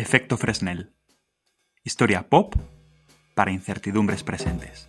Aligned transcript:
Efecto 0.00 0.38
Fresnel. 0.38 0.94
Historia 1.84 2.30
pop 2.30 2.54
para 3.34 3.50
incertidumbres 3.50 4.24
presentes. 4.24 4.88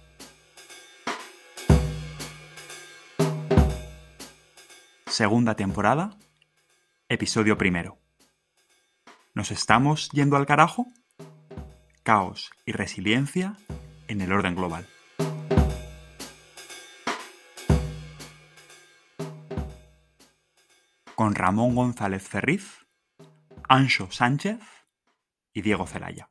Segunda 5.08 5.56
temporada, 5.56 6.18
episodio 7.10 7.58
primero. 7.58 8.00
¿Nos 9.34 9.52
estamos 9.52 10.10
yendo 10.12 10.38
al 10.38 10.46
carajo? 10.46 10.88
Caos 12.04 12.50
y 12.66 12.72
resiliencia 12.72 13.58
en 14.08 14.22
el 14.22 14.32
orden 14.32 14.56
global. 14.56 14.88
Con 21.16 21.36
Ramón 21.36 21.76
González 21.76 22.26
Ferriz, 22.26 22.86
Ancho 23.68 24.10
Sánchez 24.10 24.62
y 25.54 25.62
Diego 25.62 25.86
Celaya. 25.88 26.30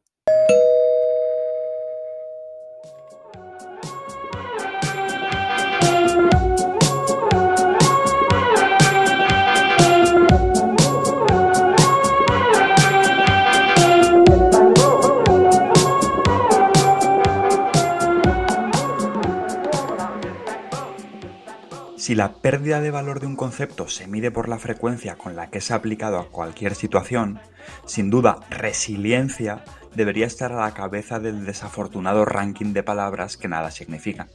Si 22.11 22.16
la 22.16 22.33
pérdida 22.33 22.80
de 22.80 22.91
valor 22.91 23.20
de 23.20 23.28
un 23.28 23.36
concepto 23.36 23.86
se 23.86 24.08
mide 24.08 24.33
por 24.33 24.48
la 24.48 24.58
frecuencia 24.58 25.14
con 25.14 25.36
la 25.36 25.48
que 25.48 25.58
es 25.58 25.70
aplicado 25.70 26.19
a 26.19 26.27
cualquier 26.27 26.75
situación, 26.75 27.39
sin 27.86 28.11
duda 28.11 28.41
resiliencia 28.50 29.62
debería 29.94 30.27
estar 30.27 30.50
a 30.50 30.62
la 30.62 30.75
cabeza 30.75 31.20
del 31.20 31.47
desafortunado 31.47 32.25
ranking 32.25 32.72
de 32.72 32.83
palabras 32.83 33.36
que 33.36 33.47
nada 33.47 33.70
significan. 33.70 34.27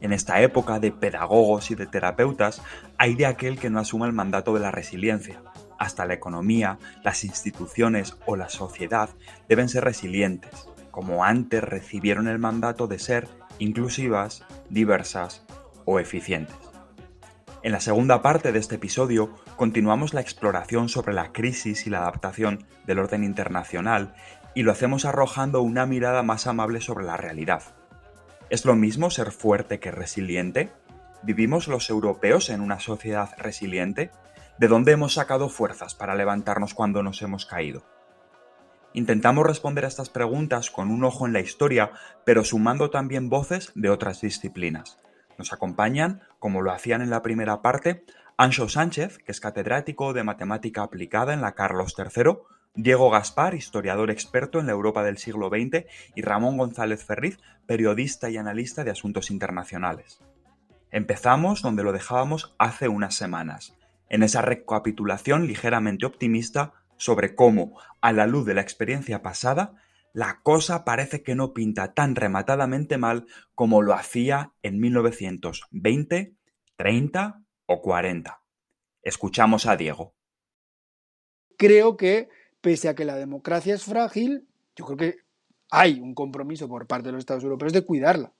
En 0.00 0.12
esta 0.12 0.40
época 0.42 0.80
de 0.80 0.90
pedagogos 0.90 1.70
y 1.70 1.76
de 1.76 1.86
terapeutas 1.86 2.60
hay 2.98 3.14
de 3.14 3.26
aquel 3.26 3.60
que 3.60 3.70
no 3.70 3.78
asuma 3.78 4.06
el 4.06 4.12
mandato 4.12 4.52
de 4.52 4.58
la 4.58 4.72
resiliencia. 4.72 5.40
Hasta 5.78 6.06
la 6.06 6.14
economía, 6.14 6.80
las 7.04 7.22
instituciones 7.22 8.16
o 8.26 8.34
la 8.34 8.48
sociedad 8.48 9.10
deben 9.48 9.68
ser 9.68 9.84
resilientes, 9.84 10.68
como 10.90 11.22
antes 11.22 11.62
recibieron 11.62 12.26
el 12.26 12.40
mandato 12.40 12.88
de 12.88 12.98
ser 12.98 13.28
inclusivas, 13.60 14.44
diversas 14.70 15.46
o 15.84 16.00
eficientes. 16.00 16.65
En 17.66 17.72
la 17.72 17.80
segunda 17.80 18.22
parte 18.22 18.52
de 18.52 18.60
este 18.60 18.76
episodio 18.76 19.34
continuamos 19.56 20.14
la 20.14 20.20
exploración 20.20 20.88
sobre 20.88 21.12
la 21.12 21.32
crisis 21.32 21.84
y 21.88 21.90
la 21.90 21.98
adaptación 21.98 22.64
del 22.86 23.00
orden 23.00 23.24
internacional 23.24 24.14
y 24.54 24.62
lo 24.62 24.70
hacemos 24.70 25.04
arrojando 25.04 25.62
una 25.62 25.84
mirada 25.84 26.22
más 26.22 26.46
amable 26.46 26.80
sobre 26.80 27.04
la 27.04 27.16
realidad. 27.16 27.64
¿Es 28.50 28.64
lo 28.64 28.76
mismo 28.76 29.10
ser 29.10 29.32
fuerte 29.32 29.80
que 29.80 29.90
resiliente? 29.90 30.70
¿Vivimos 31.24 31.66
los 31.66 31.90
europeos 31.90 32.50
en 32.50 32.60
una 32.60 32.78
sociedad 32.78 33.30
resiliente? 33.36 34.12
¿De 34.58 34.68
dónde 34.68 34.92
hemos 34.92 35.14
sacado 35.14 35.48
fuerzas 35.48 35.96
para 35.96 36.14
levantarnos 36.14 36.72
cuando 36.72 37.02
nos 37.02 37.20
hemos 37.22 37.46
caído? 37.46 37.82
Intentamos 38.92 39.44
responder 39.44 39.86
a 39.86 39.88
estas 39.88 40.08
preguntas 40.08 40.70
con 40.70 40.92
un 40.92 41.02
ojo 41.02 41.26
en 41.26 41.32
la 41.32 41.40
historia, 41.40 41.90
pero 42.24 42.44
sumando 42.44 42.90
también 42.90 43.28
voces 43.28 43.72
de 43.74 43.90
otras 43.90 44.20
disciplinas. 44.20 45.00
Nos 45.38 45.52
acompañan, 45.52 46.22
como 46.38 46.62
lo 46.62 46.72
hacían 46.72 47.02
en 47.02 47.10
la 47.10 47.22
primera 47.22 47.62
parte, 47.62 48.04
Ancho 48.36 48.68
Sánchez, 48.68 49.18
que 49.18 49.32
es 49.32 49.40
catedrático 49.40 50.12
de 50.12 50.24
matemática 50.24 50.82
aplicada 50.82 51.32
en 51.32 51.40
la 51.40 51.52
Carlos 51.52 51.94
III, 51.96 52.38
Diego 52.74 53.08
Gaspar, 53.10 53.54
historiador 53.54 54.10
experto 54.10 54.60
en 54.60 54.66
la 54.66 54.72
Europa 54.72 55.02
del 55.02 55.16
siglo 55.16 55.48
XX, 55.48 55.86
y 56.14 56.20
Ramón 56.22 56.58
González 56.58 57.04
Ferriz, 57.04 57.38
periodista 57.66 58.28
y 58.28 58.36
analista 58.36 58.84
de 58.84 58.90
asuntos 58.90 59.30
internacionales. 59.30 60.20
Empezamos 60.90 61.62
donde 61.62 61.82
lo 61.82 61.92
dejábamos 61.92 62.54
hace 62.58 62.88
unas 62.88 63.14
semanas, 63.14 63.74
en 64.08 64.22
esa 64.22 64.42
recapitulación 64.42 65.46
ligeramente 65.46 66.06
optimista 66.06 66.72
sobre 66.96 67.34
cómo, 67.34 67.78
a 68.00 68.12
la 68.12 68.26
luz 68.26 68.46
de 68.46 68.54
la 68.54 68.60
experiencia 68.60 69.22
pasada, 69.22 69.74
la 70.16 70.40
cosa 70.42 70.82
parece 70.82 71.22
que 71.22 71.34
no 71.34 71.52
pinta 71.52 71.92
tan 71.92 72.16
rematadamente 72.16 72.96
mal 72.96 73.26
como 73.54 73.82
lo 73.82 73.92
hacía 73.92 74.54
en 74.62 74.80
1920, 74.80 76.34
30 76.74 77.42
o 77.66 77.82
40. 77.82 78.42
Escuchamos 79.02 79.66
a 79.66 79.76
Diego. 79.76 80.14
Creo 81.58 81.98
que, 81.98 82.30
pese 82.62 82.88
a 82.88 82.94
que 82.94 83.04
la 83.04 83.16
democracia 83.16 83.74
es 83.74 83.84
frágil, 83.84 84.48
yo 84.74 84.86
creo 84.86 84.96
que 84.96 85.16
hay 85.70 86.00
un 86.00 86.14
compromiso 86.14 86.66
por 86.66 86.86
parte 86.86 87.08
de 87.08 87.12
los 87.12 87.18
Estados 87.18 87.44
europeos 87.44 87.74
de 87.74 87.84
cuidarla. 87.84 88.32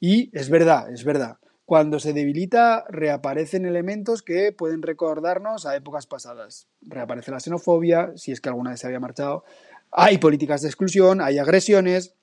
Y 0.00 0.30
es 0.32 0.48
verdad, 0.48 0.90
es 0.90 1.04
verdad. 1.04 1.36
Cuando 1.66 2.00
se 2.00 2.14
debilita, 2.14 2.86
reaparecen 2.88 3.66
elementos 3.66 4.22
que 4.22 4.52
pueden 4.52 4.80
recordarnos 4.80 5.66
a 5.66 5.76
épocas 5.76 6.06
pasadas. 6.06 6.70
Reaparece 6.80 7.32
la 7.32 7.40
xenofobia, 7.40 8.12
si 8.16 8.32
es 8.32 8.40
que 8.40 8.48
alguna 8.48 8.70
vez 8.70 8.80
se 8.80 8.86
había 8.86 9.00
marchado, 9.00 9.44
hay 9.90 10.18
políticas 10.18 10.62
de 10.62 10.68
exclusión, 10.68 11.20
hay 11.20 11.38
agresiones, 11.38 12.14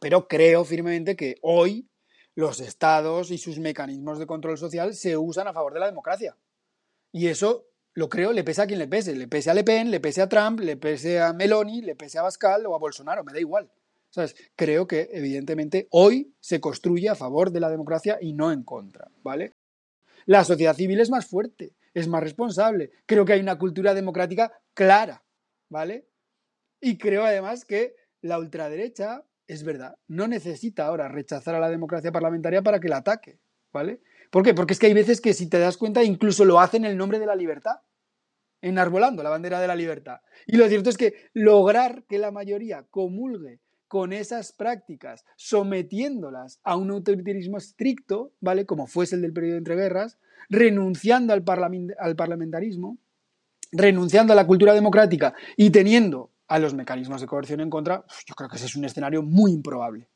pero 0.00 0.28
creo 0.28 0.64
firmemente 0.64 1.16
que 1.16 1.36
hoy 1.42 1.88
los 2.34 2.60
estados 2.60 3.30
y 3.30 3.38
sus 3.38 3.58
mecanismos 3.58 4.18
de 4.18 4.26
control 4.26 4.58
social 4.58 4.94
se 4.94 5.16
usan 5.16 5.48
a 5.48 5.52
favor 5.52 5.74
de 5.74 5.80
la 5.80 5.86
democracia. 5.86 6.36
Y 7.12 7.26
eso 7.26 7.66
lo 7.94 8.08
creo, 8.08 8.32
le 8.32 8.42
pese 8.42 8.62
a 8.62 8.66
quien 8.66 8.78
le 8.78 8.88
pese. 8.88 9.14
Le 9.14 9.28
pese 9.28 9.50
a 9.50 9.54
Le 9.54 9.64
Pen, 9.64 9.90
le 9.90 10.00
pese 10.00 10.22
a 10.22 10.28
Trump, 10.28 10.60
le 10.60 10.76
pese 10.76 11.20
a 11.20 11.32
Meloni, 11.32 11.82
le 11.82 11.94
pese 11.94 12.18
a 12.18 12.22
Pascal 12.22 12.66
o 12.66 12.74
a 12.74 12.78
Bolsonaro, 12.78 13.22
me 13.24 13.32
da 13.32 13.40
igual. 13.40 13.70
¿Sabes? 14.10 14.34
Creo 14.56 14.86
que, 14.86 15.08
evidentemente, 15.12 15.88
hoy 15.90 16.34
se 16.40 16.60
construye 16.60 17.08
a 17.08 17.14
favor 17.14 17.50
de 17.50 17.60
la 17.60 17.70
democracia 17.70 18.18
y 18.20 18.34
no 18.34 18.52
en 18.52 18.62
contra, 18.62 19.10
¿vale? 19.22 19.54
La 20.26 20.44
sociedad 20.44 20.76
civil 20.76 21.00
es 21.00 21.10
más 21.10 21.26
fuerte, 21.26 21.72
es 21.94 22.08
más 22.08 22.22
responsable. 22.22 22.90
Creo 23.06 23.24
que 23.24 23.32
hay 23.32 23.40
una 23.40 23.58
cultura 23.58 23.94
democrática 23.94 24.52
clara, 24.74 25.22
¿vale? 25.68 26.06
Y 26.84 26.98
creo 26.98 27.24
además 27.24 27.64
que 27.64 27.94
la 28.22 28.40
ultraderecha, 28.40 29.24
es 29.46 29.62
verdad, 29.62 29.96
no 30.08 30.26
necesita 30.26 30.84
ahora 30.84 31.06
rechazar 31.06 31.54
a 31.54 31.60
la 31.60 31.70
democracia 31.70 32.10
parlamentaria 32.10 32.60
para 32.60 32.80
que 32.80 32.88
la 32.88 32.98
ataque, 32.98 33.38
¿vale? 33.72 34.00
¿Por 34.30 34.42
qué? 34.42 34.52
Porque 34.52 34.72
es 34.72 34.80
que 34.80 34.86
hay 34.86 34.92
veces 34.92 35.20
que 35.20 35.32
si 35.32 35.48
te 35.48 35.60
das 35.60 35.76
cuenta 35.76 36.02
incluso 36.02 36.44
lo 36.44 36.58
hacen 36.58 36.84
en 36.84 36.90
el 36.90 36.96
nombre 36.96 37.20
de 37.20 37.26
la 37.26 37.36
libertad, 37.36 37.76
enarbolando 38.60 39.22
la 39.22 39.30
bandera 39.30 39.60
de 39.60 39.68
la 39.68 39.76
libertad. 39.76 40.22
Y 40.44 40.56
lo 40.56 40.66
cierto 40.66 40.90
es 40.90 40.96
que 40.96 41.14
lograr 41.34 42.02
que 42.08 42.18
la 42.18 42.32
mayoría 42.32 42.84
comulgue 42.90 43.60
con 43.86 44.12
esas 44.12 44.52
prácticas, 44.52 45.24
sometiéndolas 45.36 46.58
a 46.64 46.76
un 46.76 46.90
autoritarismo 46.90 47.58
estricto, 47.58 48.32
¿vale? 48.40 48.66
Como 48.66 48.88
fuese 48.88 49.14
el 49.14 49.22
del 49.22 49.32
periodo 49.32 49.52
de 49.52 49.58
entreguerras, 49.58 50.18
renunciando 50.48 51.32
al, 51.32 51.44
al 51.98 52.16
parlamentarismo, 52.16 52.98
renunciando 53.70 54.32
a 54.32 54.36
la 54.36 54.46
cultura 54.48 54.74
democrática 54.74 55.34
y 55.56 55.70
teniendo 55.70 56.31
a 56.52 56.58
los 56.58 56.74
mecanismos 56.74 57.22
de 57.22 57.26
coerción 57.26 57.60
en 57.60 57.70
contra, 57.70 58.04
yo 58.26 58.34
creo 58.34 58.50
que 58.50 58.56
ese 58.56 58.66
es 58.66 58.76
un 58.76 58.84
escenario 58.84 59.22
muy 59.22 59.52
improbable. 59.52 60.10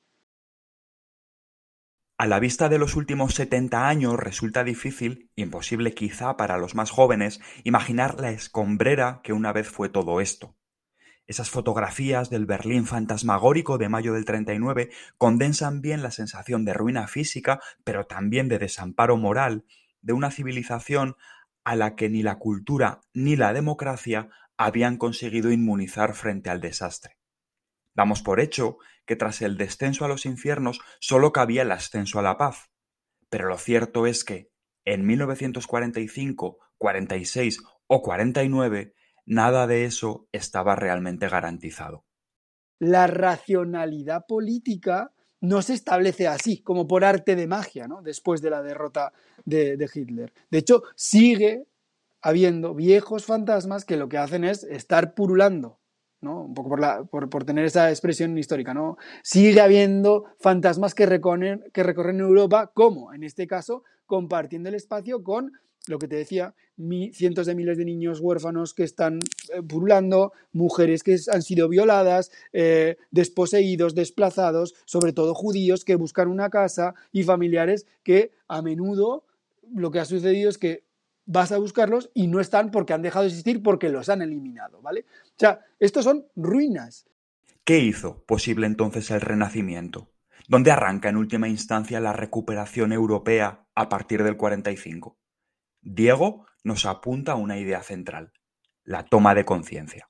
A 2.19 2.26
la 2.26 2.38
vista 2.41 2.69
de 2.69 2.78
los 2.78 2.94
últimos 2.94 3.34
70 3.34 3.88
años 3.88 4.16
resulta 4.19 4.62
difícil, 4.62 5.30
imposible 5.34 5.94
quizá 5.94 6.36
para 6.36 6.58
los 6.58 6.75
más 6.75 6.91
jóvenes, 6.91 7.41
imaginar 7.64 8.20
la 8.20 8.32
escombrera 8.32 9.20
que 9.25 9.32
una 9.32 9.54
vez 9.54 9.69
fue 9.69 9.88
todo 9.88 10.20
esto. 10.20 10.54
Esas 11.26 11.48
fotografías 11.48 12.28
del 12.28 12.44
Berlín 12.44 12.84
fantasmagórico 12.84 13.78
de 13.78 13.88
mayo 13.88 14.12
del 14.12 14.26
39 14.26 14.90
condensan 15.16 15.81
bien 15.81 16.02
la 16.02 16.11
sensación 16.11 16.66
de 16.66 16.75
ruina 16.75 17.06
física, 17.08 17.61
pero 17.82 18.06
también 18.06 18.49
de 18.49 18.58
desamparo 18.58 19.16
moral, 19.16 19.64
de 20.02 20.12
una 20.12 20.31
civilización 20.31 21.16
a 21.64 21.76
la 21.76 21.96
que 21.96 22.11
ni 22.11 22.22
la 22.22 22.38
cultura 22.38 23.00
ni 23.14 23.37
la 23.37 23.52
democracia 23.52 24.28
habían 24.56 24.97
conseguido 24.97 25.53
inmunizar 25.53 26.14
frente 26.14 26.50
al 26.50 26.61
desastre. 26.61 27.17
Damos 27.94 28.23
por 28.23 28.41
hecho 28.41 28.79
que 29.06 29.17
tras 29.17 29.41
el 29.43 29.56
descenso 29.56 30.05
a 30.05 30.08
los 30.08 30.26
infiernos 30.26 30.81
solo 31.00 31.32
cabía 31.32 31.62
el 31.62 31.73
ascenso 31.73 32.19
a 32.19 32.23
la 32.23 32.37
paz. 32.37 32.70
Pero 33.31 33.49
lo 33.49 33.58
cierto 33.58 34.06
es 34.06 34.25
que, 34.25 34.50
en 34.85 35.06
1945, 35.06 36.58
46 36.79 37.62
o 37.87 38.03
49, 38.03 38.94
nada 39.25 39.67
de 39.67 39.85
eso 39.85 40.29
estaba 40.32 40.76
realmente 40.76 41.29
garantizado. 41.29 42.05
La 42.79 43.06
racionalidad 43.06 44.26
política 44.26 45.12
no 45.41 45.62
se 45.62 45.75
establece 45.75 46.29
así, 46.29 46.62
como 46.62 46.87
por 46.87 47.05
arte 47.05 47.37
de 47.37 47.47
magia, 47.47 47.88
¿no? 47.88 48.02
después 48.02 48.43
de 48.43 48.50
la 48.50 48.62
derrota 48.62 49.12
de, 49.44 49.76
de 49.76 49.91
Hitler. 49.93 50.32
De 50.50 50.59
hecho, 50.59 50.82
sigue 50.94 51.67
habiendo 52.22 52.74
viejos 52.74 53.24
fantasmas 53.24 53.84
que 53.84 53.96
lo 53.96 54.08
que 54.08 54.18
hacen 54.18 54.44
es 54.44 54.64
estar 54.64 55.14
purulando, 55.14 55.78
¿no? 56.20 56.42
Un 56.42 56.54
poco 56.54 56.76
por, 57.10 57.28
por, 57.28 57.44
tener 57.44 57.64
esa 57.64 57.90
expresión 57.90 58.36
histórica, 58.38 58.74
¿no? 58.74 58.96
Sigue 59.22 59.60
habiendo 59.60 60.24
fantasmas 60.38 60.94
que 60.94 61.06
recorren, 61.06 61.64
que 61.72 61.82
recorren 61.82 62.20
Europa, 62.20 62.72
como 62.74 63.12
en 63.12 63.22
este 63.22 63.46
caso, 63.46 63.84
compartiendo 64.06 64.68
el 64.68 64.74
espacio 64.74 65.22
con 65.22 65.52
lo 65.88 65.98
que 65.98 66.08
te 66.08 66.16
decía, 66.16 66.54
cientos 67.12 67.46
de 67.46 67.54
miles 67.54 67.78
de 67.78 67.84
niños 67.84 68.20
huérfanos 68.20 68.74
que 68.74 68.82
están 68.82 69.20
eh, 69.54 69.62
pululando, 69.62 70.32
mujeres 70.52 71.02
que 71.02 71.16
han 71.32 71.42
sido 71.42 71.68
violadas, 71.68 72.30
eh, 72.52 72.96
desposeídos, 73.10 73.94
desplazados, 73.94 74.74
sobre 74.84 75.12
todo 75.12 75.34
judíos 75.34 75.84
que 75.84 75.96
buscan 75.96 76.28
una 76.28 76.50
casa 76.50 76.94
y 77.12 77.22
familiares 77.22 77.86
que 78.02 78.32
a 78.48 78.62
menudo 78.62 79.24
lo 79.74 79.90
que 79.90 80.00
ha 80.00 80.04
sucedido 80.04 80.50
es 80.50 80.58
que 80.58 80.84
vas 81.26 81.52
a 81.52 81.58
buscarlos 81.58 82.11
y 82.14 82.28
no 82.28 82.40
están 82.40 82.70
porque 82.70 82.94
han 82.94 83.02
dejado 83.02 83.25
de 83.25 83.28
existir 83.28 83.62
porque 83.62 83.88
los 83.88 84.08
han 84.08 84.23
eliminado, 84.23 84.81
¿vale? 84.81 85.05
O 85.26 85.38
sea, 85.38 85.61
estos 85.78 86.05
son 86.05 86.26
ruinas. 86.34 87.06
¿Qué 87.64 87.81
hizo 87.81 88.25
posible 88.25 88.67
entonces 88.67 89.11
el 89.11 89.20
Renacimiento? 89.20 90.08
¿Dónde 90.49 90.70
arranca 90.70 91.08
en 91.08 91.17
última 91.17 91.49
instancia 91.49 92.00
la 92.00 92.12
recuperación 92.12 92.93
europea 92.93 93.67
a 93.75 93.88
partir 93.88 94.23
del 94.23 94.37
45? 94.37 95.19
Diego 95.82 96.46
nos 96.62 96.87
apunta 96.87 97.32
a 97.32 97.37
una 97.37 97.58
idea 97.58 97.82
central, 97.82 98.32
la 98.84 99.05
toma 99.05 99.34
de 99.34 99.44
conciencia. 99.44 100.08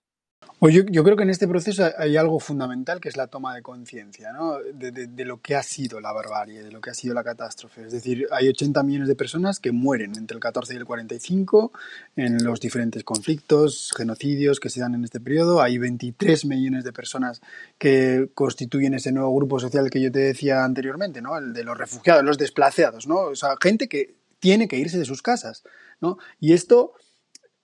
Pues 0.58 0.74
yo, 0.74 1.04
creo 1.04 1.16
que 1.16 1.22
en 1.22 1.28
este 1.28 1.46
proceso 1.46 1.84
hay 1.98 2.16
algo 2.16 2.40
fundamental 2.40 2.98
que 2.98 3.10
es 3.10 3.16
la 3.18 3.26
toma 3.26 3.54
de 3.54 3.60
conciencia 3.60 4.32
¿no? 4.32 4.56
de, 4.58 5.24
lo 5.26 5.42
que 5.42 5.54
ha 5.54 5.62
sido 5.62 6.00
la 6.00 6.12
barbarie, 6.12 6.62
de 6.62 6.72
lo 6.72 6.80
que 6.80 6.88
ha 6.88 6.94
sido 6.94 7.12
la 7.12 7.22
catástrofe. 7.22 7.84
Es 7.84 7.92
decir, 7.92 8.26
hay 8.30 8.48
80 8.48 8.82
millones 8.82 9.08
de 9.08 9.16
personas 9.16 9.60
que 9.60 9.70
mueren 9.70 10.16
entre 10.16 10.34
el 10.34 10.40
14 10.40 10.72
y 10.72 10.76
el 10.78 10.86
45 10.86 11.72
en 12.16 12.42
los 12.42 12.58
diferentes 12.58 13.04
conflictos, 13.04 13.92
genocidios 13.94 14.58
que 14.58 14.70
se 14.70 14.80
dan 14.80 14.94
en 14.94 15.04
este 15.04 15.20
periodo. 15.20 15.60
Hay 15.60 15.76
23 15.76 16.46
millones 16.46 16.84
de 16.84 16.92
personas 16.94 17.42
que 17.76 18.30
constituyen 18.32 18.94
ese 18.94 19.12
nuevo 19.12 19.36
grupo 19.36 19.60
social 19.60 19.90
que 19.90 20.00
yo 20.00 20.10
te 20.10 20.20
decía 20.20 20.64
anteriormente, 20.64 21.20
¿no? 21.20 21.36
el 21.36 21.52
de 21.52 21.64
los 21.64 21.76
refugiados, 21.76 22.24
los 22.24 22.38
desplazados, 22.38 23.06
¿no? 23.06 23.16
o 23.16 23.34
sea, 23.34 23.56
gente 23.60 23.88
que 23.88 24.14
tiene 24.38 24.68
que 24.68 24.78
irse 24.78 24.98
de 24.98 25.04
sus 25.04 25.20
casas. 25.20 25.64
¿no? 26.00 26.18
Y 26.40 26.54
esto 26.54 26.92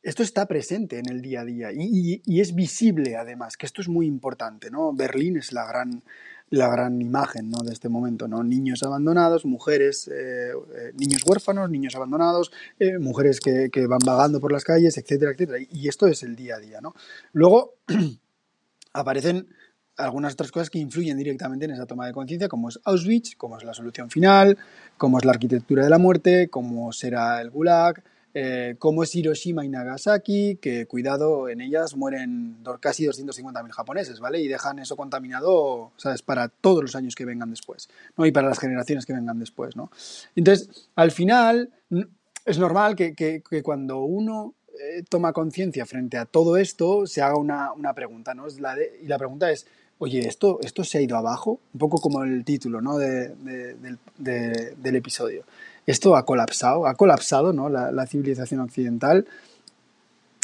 esto 0.02 0.22
está 0.22 0.46
presente 0.46 0.98
en 0.98 1.08
el 1.08 1.22
día 1.22 1.42
a 1.42 1.44
día 1.44 1.70
y, 1.72 2.20
es 2.40 2.54
visible 2.54 3.16
además, 3.16 3.56
que 3.56 3.66
esto 3.66 3.80
es 3.80 3.88
muy 3.88 4.06
importante, 4.06 4.70
¿no? 4.70 4.92
Berlín 4.92 5.36
es 5.36 5.52
la 5.52 5.64
gran, 5.64 6.02
la 6.50 6.68
gran 6.68 7.00
imagen 7.00 7.50
¿no? 7.50 7.62
de 7.62 7.72
este 7.72 7.88
momento, 7.88 8.26
¿no? 8.26 8.42
Niños 8.42 8.82
abandonados, 8.82 9.44
mujeres, 9.44 10.08
eh, 10.08 10.50
eh, 10.50 10.92
niños 10.98 11.22
huérfanos, 11.24 11.70
niños 11.70 11.94
abandonados, 11.94 12.50
eh, 12.80 12.98
mujeres 12.98 13.38
que, 13.38 13.70
van 13.86 14.00
vagando 14.04 14.40
por 14.40 14.50
las 14.50 14.64
calles, 14.64 14.98
etcétera, 14.98 15.32
etcétera. 15.32 15.58
Y 15.70 15.88
esto 15.88 16.08
es 16.08 16.24
el 16.24 16.34
día 16.34 16.56
a 16.56 16.58
día, 16.58 16.80
¿no? 16.80 16.94
Luego 17.32 17.74
aparecen 18.92 19.48
algunas 19.96 20.32
otras 20.32 20.50
cosas 20.50 20.70
que 20.70 20.80
influyen 20.80 21.16
directamente 21.16 21.66
en 21.66 21.72
esa 21.72 21.86
toma 21.86 22.06
de 22.06 22.12
conciencia, 22.12 22.48
como 22.48 22.70
es 22.70 22.80
Auschwitz, 22.84 23.36
como 23.36 23.56
es 23.56 23.62
la 23.62 23.74
solución 23.74 24.10
final, 24.10 24.58
como 24.96 25.18
es 25.18 25.24
la 25.24 25.32
arquitectura 25.32 25.84
de 25.84 25.90
la 25.90 25.98
muerte, 25.98 26.48
como 26.48 26.92
será 26.92 27.40
el 27.40 27.50
Gulag, 27.50 28.02
eh, 28.34 28.76
como 28.78 29.02
es 29.02 29.14
Hiroshima 29.14 29.62
y 29.64 29.68
Nagasaki, 29.68 30.56
que 30.56 30.86
cuidado, 30.86 31.50
en 31.50 31.60
ellas 31.60 31.96
mueren 31.96 32.56
casi 32.80 33.04
250.000 33.04 33.70
japoneses, 33.70 34.20
¿vale? 34.20 34.40
Y 34.40 34.48
dejan 34.48 34.78
eso 34.78 34.96
contaminado, 34.96 35.92
¿sabes? 35.96 36.22
Para 36.22 36.48
todos 36.48 36.82
los 36.82 36.96
años 36.96 37.14
que 37.14 37.26
vengan 37.26 37.50
después, 37.50 37.90
¿no? 38.16 38.24
Y 38.24 38.32
para 38.32 38.48
las 38.48 38.58
generaciones 38.58 39.04
que 39.04 39.12
vengan 39.12 39.38
después, 39.38 39.76
¿no? 39.76 39.90
Entonces, 40.34 40.88
al 40.94 41.10
final, 41.10 41.70
es 42.46 42.58
normal 42.58 42.96
que, 42.96 43.42
cuando 43.62 44.00
uno 44.00 44.54
eh, 44.80 45.02
toma 45.08 45.34
conciencia 45.34 45.84
frente 45.84 46.16
a 46.16 46.24
todo 46.24 46.56
esto, 46.56 47.06
se 47.06 47.20
haga 47.20 47.36
una, 47.36 47.92
pregunta, 47.94 48.32
¿no? 48.32 48.46
la 48.60 48.76
y 49.02 49.08
la 49.08 49.18
pregunta 49.18 49.50
es, 49.50 49.66
oye, 49.98 50.26
¿esto, 50.26 50.58
¿esto 50.62 50.84
se 50.84 50.96
ha 50.96 51.00
ido 51.02 51.18
abajo? 51.18 51.60
Un 51.74 51.78
poco 51.78 52.00
como 52.00 52.24
el 52.24 52.46
título, 52.46 52.80
¿no? 52.80 52.96
del 52.96 53.98
episodio 54.82 55.44
esto 55.86 56.16
ha 56.16 56.24
colapsado, 56.24 56.86
ha 56.86 56.94
colapsado 56.94 57.52
¿no? 57.52 57.68
la, 57.68 58.06
civilización 58.06 58.60
occidental. 58.60 59.26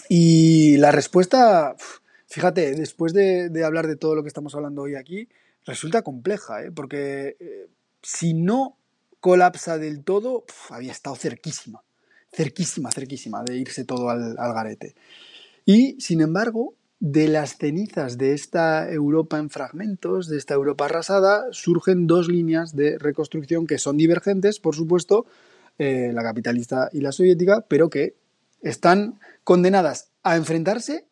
Y 0.08 0.76
la 0.78 0.90
respuesta, 0.90 1.76
fíjate, 2.26 2.74
después 2.74 3.12
de, 3.12 3.50
hablar 3.64 3.86
de 3.86 3.96
todo 3.96 4.14
lo 4.14 4.22
que 4.22 4.28
estamos 4.28 4.54
hablando 4.54 4.82
hoy 4.82 4.94
aquí, 4.94 5.28
resulta 5.66 6.02
compleja, 6.02 6.62
¿eh? 6.62 6.70
porque 6.72 7.36
eh, 7.40 7.68
si 8.02 8.34
no 8.34 8.76
colapsa 9.20 9.78
del 9.78 10.02
todo, 10.04 10.44
había 10.70 10.92
estado 10.92 11.16
cerquísima, 11.16 11.82
cerquísima, 12.32 12.90
cerquísima 12.90 13.42
de 13.44 13.56
irse 13.56 13.84
todo 13.84 14.08
al, 14.08 14.36
al 14.38 14.54
garete. 14.54 14.94
Y, 15.66 16.00
sin 16.00 16.22
embargo, 16.22 16.74
de 17.00 17.28
las 17.28 17.56
cenizas 17.56 18.18
de 18.18 18.32
esta 18.32 18.90
Europa 18.90 19.38
en 19.38 19.50
fragmentos, 19.50 20.28
de 20.28 20.36
esta 20.36 20.54
Europa 20.54 20.86
arrasada, 20.86 21.46
surgen 21.52 22.06
dos 22.06 22.28
líneas 22.28 22.74
de 22.74 22.98
reconstrucción 22.98 23.66
que 23.66 23.78
son 23.78 23.96
divergentes, 23.96 24.58
por 24.58 24.74
supuesto, 24.74 25.26
eh, 25.78 26.10
la 26.12 26.22
capitalista 26.22 26.88
y 26.92 27.00
la 27.00 27.12
soviética, 27.12 27.64
pero 27.68 27.88
que 27.88 28.16
están 28.62 29.20
condenadas 29.44 30.10
a 30.24 30.36
enfrentarse, 30.36 31.06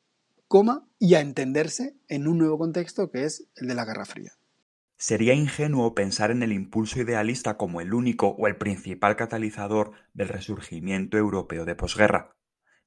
coma, 0.48 0.86
y 0.98 1.14
a 1.14 1.20
entenderse 1.20 1.94
en 2.08 2.26
un 2.26 2.38
nuevo 2.38 2.58
contexto 2.58 3.10
que 3.10 3.24
es 3.24 3.48
el 3.56 3.68
de 3.68 3.74
la 3.74 3.84
Guerra 3.84 4.06
Fría. 4.06 4.32
Sería 4.98 5.34
ingenuo 5.34 5.94
pensar 5.94 6.30
en 6.30 6.42
el 6.42 6.52
impulso 6.52 7.00
idealista 7.00 7.58
como 7.58 7.80
el 7.80 7.92
único 7.92 8.28
o 8.28 8.46
el 8.46 8.56
principal 8.56 9.14
catalizador 9.14 9.92
del 10.14 10.28
resurgimiento 10.28 11.18
europeo 11.18 11.66
de 11.66 11.74
posguerra. 11.74 12.34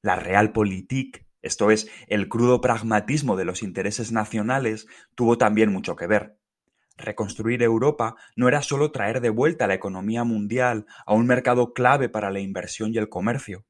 La 0.01 0.15
Realpolitik 0.15 1.28
esto 1.41 1.71
es, 1.71 1.89
el 2.07 2.27
crudo 2.27 2.61
pragmatismo 2.61 3.35
de 3.35 3.45
los 3.45 3.63
intereses 3.63 4.11
nacionales, 4.11 4.87
tuvo 5.15 5.37
también 5.37 5.71
mucho 5.71 5.95
que 5.95 6.07
ver. 6.07 6.37
Reconstruir 6.97 7.63
Europa 7.63 8.15
no 8.35 8.49
era 8.49 8.61
solo 8.61 8.91
traer 8.91 9.21
de 9.21 9.29
vuelta 9.29 9.67
la 9.67 9.73
economía 9.73 10.25
mundial 10.25 10.85
a 11.05 11.13
un 11.13 11.27
mercado 11.27 11.73
clave 11.73 12.09
para 12.09 12.29
la 12.29 12.41
inversión 12.41 12.93
y 12.93 12.97
el 12.97 13.07
comercio. 13.07 13.65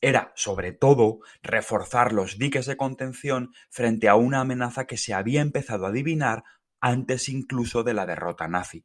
Era, 0.00 0.32
sobre 0.36 0.72
todo, 0.72 1.18
reforzar 1.42 2.12
los 2.12 2.38
diques 2.38 2.66
de 2.66 2.76
contención 2.76 3.52
frente 3.68 4.08
a 4.08 4.14
una 4.14 4.40
amenaza 4.40 4.86
que 4.86 4.96
se 4.96 5.12
había 5.12 5.42
empezado 5.42 5.84
a 5.84 5.88
adivinar 5.88 6.44
antes 6.80 7.28
incluso 7.28 7.82
de 7.82 7.92
la 7.92 8.06
derrota 8.06 8.48
nazi 8.48 8.84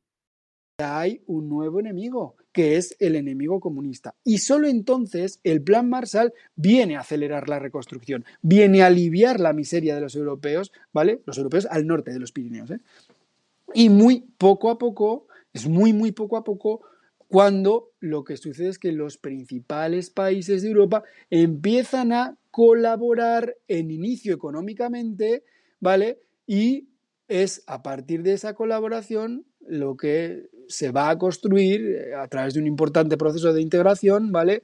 hay 0.78 1.22
un 1.28 1.48
nuevo 1.48 1.80
enemigo, 1.80 2.36
que 2.52 2.76
es 2.76 2.96
el 3.00 3.16
enemigo 3.16 3.60
comunista. 3.60 4.16
Y 4.24 4.40
solo 4.40 4.68
entonces 4.68 5.40
el 5.44 5.62
Plan 5.62 5.90
Marshall 5.90 6.34
viene 6.56 6.96
a 6.96 7.02
acelerar 7.02 7.48
la 7.48 7.60
reconstrucción, 7.60 8.26
viene 8.42 8.82
a 8.82 8.88
aliviar 8.88 9.40
la 9.40 9.54
miseria 9.54 9.96
de 9.96 10.02
los 10.02 10.16
europeos, 10.16 10.72
¿vale? 10.92 11.22
Los 11.26 11.38
europeos 11.38 11.68
al 11.70 11.88
norte 11.88 12.12
de 12.12 12.20
los 12.20 12.32
Pirineos. 12.32 12.72
¿eh? 12.72 12.80
Y 13.74 13.90
muy 13.90 14.26
poco 14.38 14.70
a 14.70 14.78
poco, 14.78 15.28
es 15.54 15.68
muy, 15.68 15.94
muy 15.94 16.12
poco 16.12 16.38
a 16.38 16.44
poco, 16.44 16.82
cuando 17.28 17.92
lo 18.00 18.24
que 18.24 18.38
sucede 18.38 18.70
es 18.70 18.80
que 18.80 18.92
los 18.92 19.18
principales 19.18 20.10
países 20.10 20.62
de 20.62 20.70
Europa 20.70 21.04
empiezan 21.30 22.12
a 22.12 22.38
colaborar 22.52 23.56
en 23.68 23.92
inicio 23.92 24.34
económicamente, 24.34 25.44
¿vale? 25.80 26.20
Y 26.46 26.90
es 27.28 27.64
a 27.66 27.82
partir 27.82 28.22
de 28.24 28.34
esa 28.34 28.54
colaboración 28.54 29.46
lo 29.68 29.98
que 29.98 30.50
se 30.68 30.92
va 30.92 31.10
a 31.10 31.18
construir 31.18 31.82
eh, 31.82 32.16
a 32.16 32.28
través 32.28 32.54
de 32.54 32.60
un 32.60 32.68
importante 32.68 33.18
proceso 33.18 33.54
de 33.54 33.62
integración, 33.62 34.32
¿vale? 34.32 34.64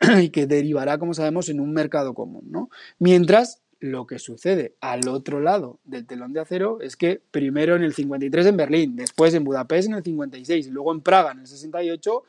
y 0.20 0.30
que 0.30 0.46
derivará, 0.46 0.98
como 0.98 1.14
sabemos, 1.14 1.48
en 1.48 1.60
un 1.60 1.72
mercado 1.72 2.14
común, 2.14 2.44
¿no? 2.50 2.70
Mientras 2.98 3.60
lo 3.80 4.06
que 4.06 4.18
sucede 4.18 4.74
al 4.80 5.08
otro 5.08 5.40
lado 5.40 5.78
del 5.84 6.06
telón 6.06 6.32
de 6.32 6.40
acero 6.40 6.80
es 6.82 6.96
que 6.96 7.20
primero 7.30 7.76
en 7.76 7.82
el 7.82 7.94
53 7.94 8.46
en 8.46 8.56
Berlín, 8.56 8.96
después 8.96 9.32
en 9.34 9.44
Budapest 9.44 9.88
en 9.88 9.94
el 9.94 10.04
56 10.04 10.66
y 10.66 10.70
luego 10.70 10.92
en 10.92 11.00
Praga 11.00 11.32
en 11.32 11.40
el 11.40 11.46
68, 11.46 12.22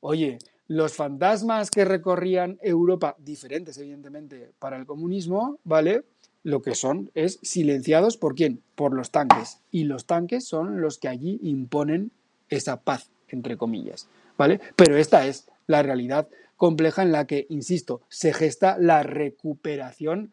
oye, 0.00 0.38
los 0.68 0.94
fantasmas 0.94 1.70
que 1.70 1.84
recorrían 1.84 2.58
Europa, 2.62 3.16
diferentes 3.18 3.76
evidentemente 3.78 4.52
para 4.58 4.76
el 4.76 4.86
comunismo, 4.86 5.58
¿vale? 5.64 6.04
Lo 6.44 6.62
que 6.62 6.74
son 6.74 7.10
es 7.14 7.38
silenciados 7.42 8.16
por 8.16 8.34
quién? 8.34 8.62
Por 8.74 8.94
los 8.94 9.10
tanques. 9.10 9.58
Y 9.70 9.84
los 9.84 10.06
tanques 10.06 10.44
son 10.44 10.80
los 10.80 10.98
que 10.98 11.08
allí 11.08 11.38
imponen 11.42 12.10
esa 12.56 12.82
paz, 12.82 13.10
entre 13.28 13.56
comillas, 13.56 14.08
¿vale? 14.36 14.60
Pero 14.76 14.96
esta 14.96 15.26
es 15.26 15.48
la 15.66 15.82
realidad 15.82 16.28
compleja 16.56 17.02
en 17.02 17.12
la 17.12 17.26
que, 17.26 17.46
insisto, 17.48 18.02
se 18.08 18.32
gesta 18.32 18.76
la 18.78 19.02
recuperación 19.02 20.32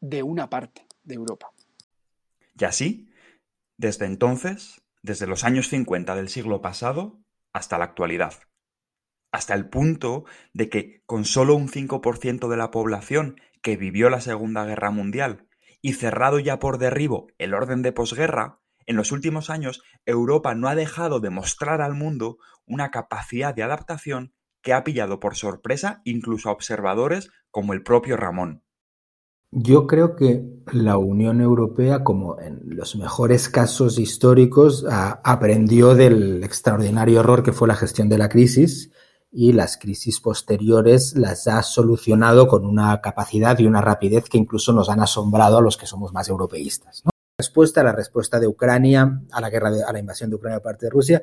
de 0.00 0.22
una 0.22 0.48
parte 0.48 0.86
de 1.04 1.14
Europa. 1.14 1.50
Y 2.58 2.64
así, 2.64 3.10
desde 3.76 4.06
entonces, 4.06 4.80
desde 5.02 5.26
los 5.26 5.44
años 5.44 5.68
50 5.68 6.14
del 6.14 6.28
siglo 6.28 6.62
pasado 6.62 7.18
hasta 7.52 7.78
la 7.78 7.84
actualidad, 7.84 8.34
hasta 9.32 9.54
el 9.54 9.68
punto 9.68 10.24
de 10.54 10.68
que 10.68 11.02
con 11.04 11.24
solo 11.24 11.54
un 11.54 11.68
5% 11.68 12.48
de 12.48 12.56
la 12.56 12.70
población 12.70 13.40
que 13.60 13.76
vivió 13.76 14.08
la 14.08 14.20
Segunda 14.20 14.64
Guerra 14.64 14.90
Mundial 14.90 15.46
y 15.82 15.92
cerrado 15.92 16.38
ya 16.38 16.58
por 16.58 16.78
derribo 16.78 17.28
el 17.38 17.52
orden 17.52 17.82
de 17.82 17.92
posguerra, 17.92 18.60
en 18.86 18.96
los 18.96 19.12
últimos 19.12 19.50
años, 19.50 19.82
Europa 20.04 20.54
no 20.54 20.68
ha 20.68 20.74
dejado 20.74 21.20
de 21.20 21.30
mostrar 21.30 21.80
al 21.80 21.94
mundo 21.94 22.38
una 22.66 22.90
capacidad 22.90 23.54
de 23.54 23.62
adaptación 23.62 24.32
que 24.62 24.72
ha 24.72 24.84
pillado 24.84 25.20
por 25.20 25.36
sorpresa 25.36 26.00
incluso 26.04 26.48
a 26.48 26.52
observadores 26.52 27.30
como 27.50 27.72
el 27.72 27.82
propio 27.82 28.16
Ramón. 28.16 28.62
Yo 29.52 29.86
creo 29.86 30.16
que 30.16 30.44
la 30.72 30.98
Unión 30.98 31.40
Europea, 31.40 32.02
como 32.02 32.40
en 32.40 32.60
los 32.64 32.96
mejores 32.96 33.48
casos 33.48 33.98
históricos, 33.98 34.84
aprendió 34.88 35.94
del 35.94 36.42
extraordinario 36.42 37.20
error 37.20 37.42
que 37.42 37.52
fue 37.52 37.68
la 37.68 37.76
gestión 37.76 38.08
de 38.08 38.18
la 38.18 38.28
crisis 38.28 38.90
y 39.30 39.52
las 39.52 39.76
crisis 39.76 40.20
posteriores 40.20 41.14
las 41.16 41.46
ha 41.46 41.62
solucionado 41.62 42.48
con 42.48 42.66
una 42.66 43.00
capacidad 43.00 43.58
y 43.58 43.66
una 43.66 43.80
rapidez 43.80 44.28
que 44.28 44.38
incluso 44.38 44.72
nos 44.72 44.88
han 44.88 45.00
asombrado 45.00 45.58
a 45.58 45.62
los 45.62 45.76
que 45.76 45.86
somos 45.86 46.12
más 46.12 46.28
europeístas. 46.28 47.02
¿no? 47.04 47.10
Respuesta, 47.38 47.82
la 47.82 47.92
respuesta 47.92 48.40
de 48.40 48.46
Ucrania 48.46 49.20
a 49.30 49.42
la 49.42 49.50
guerra, 49.50 49.70
a 49.86 49.92
la 49.92 49.98
invasión 49.98 50.30
de 50.30 50.36
Ucrania 50.36 50.58
por 50.58 50.70
parte 50.72 50.86
de 50.86 50.90
Rusia, 50.90 51.22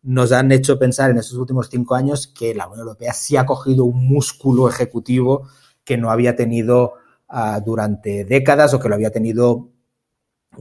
nos 0.00 0.32
han 0.32 0.50
hecho 0.52 0.78
pensar 0.78 1.10
en 1.10 1.18
estos 1.18 1.36
últimos 1.36 1.68
cinco 1.68 1.94
años 1.94 2.28
que 2.28 2.54
la 2.54 2.66
Unión 2.66 2.80
Europea 2.80 3.12
sí 3.12 3.36
ha 3.36 3.44
cogido 3.44 3.84
un 3.84 4.08
músculo 4.08 4.70
ejecutivo 4.70 5.50
que 5.84 5.98
no 5.98 6.10
había 6.10 6.34
tenido 6.34 6.94
uh, 7.28 7.60
durante 7.62 8.24
décadas 8.24 8.72
o 8.72 8.80
que 8.80 8.88
lo 8.88 8.94
había 8.94 9.10
tenido 9.10 9.68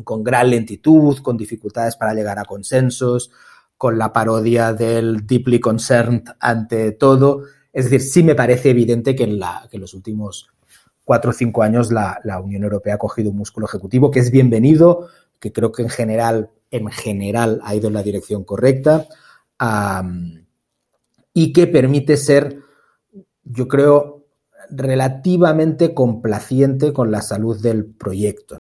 con 0.04 0.22
gran 0.22 0.50
lentitud, 0.50 1.20
con 1.20 1.38
dificultades 1.38 1.96
para 1.96 2.14
llegar 2.14 2.38
a 2.38 2.44
consensos, 2.44 3.32
con 3.78 3.98
la 3.98 4.12
parodia 4.12 4.74
del 4.74 5.26
deeply 5.26 5.62
concerned 5.62 6.26
ante 6.42 6.92
todo. 6.92 7.44
Es 7.72 7.86
decir, 7.86 8.02
sí 8.02 8.22
me 8.22 8.36
parece 8.36 8.72
evidente 8.72 9.16
que 9.16 9.24
en 9.24 9.40
los 9.80 9.94
últimos 9.94 10.52
cuatro 11.10 11.32
o 11.32 11.34
cinco 11.34 11.64
años 11.64 11.92
la, 11.92 12.22
Unión 12.40 12.62
Europea 12.62 12.94
ha 12.94 13.00
cogido 13.00 13.32
un 13.32 13.38
músculo 13.38 13.66
ejecutivo 13.66 14.12
que 14.12 14.20
es 14.20 14.30
bienvenido, 14.30 15.08
que 15.40 15.52
creo 15.52 15.72
que 15.72 15.82
en 15.82 15.90
general, 15.90 16.52
en 16.70 16.88
general 16.92 17.60
ha 17.64 17.74
ido 17.74 17.88
en 17.88 17.96
la 17.96 18.04
dirección 18.04 18.44
correcta 18.44 19.08
y 21.34 21.52
que 21.52 21.66
permite 21.66 22.16
ser, 22.16 22.60
yo 23.44 23.68
creo, 23.68 24.28
relativamente 24.70 25.96
complaciente 25.96 26.94
con 26.94 27.10
la 27.10 27.24
salud 27.24 27.60
del 27.60 27.88
proyecto. 27.88 28.60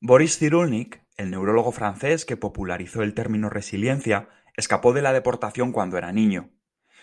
Boris 0.00 0.38
Cyrulnik, 0.38 1.02
el 1.16 1.32
neurólogo 1.32 1.72
francés 1.72 2.24
que 2.24 2.36
popularizó 2.36 3.02
el 3.02 3.14
término 3.14 3.50
resiliencia, 3.50 4.28
escapó 4.56 4.92
de 4.92 5.02
la 5.02 5.12
deportación 5.12 5.72
cuando 5.72 5.98
era 5.98 6.12
niño. 6.12 6.50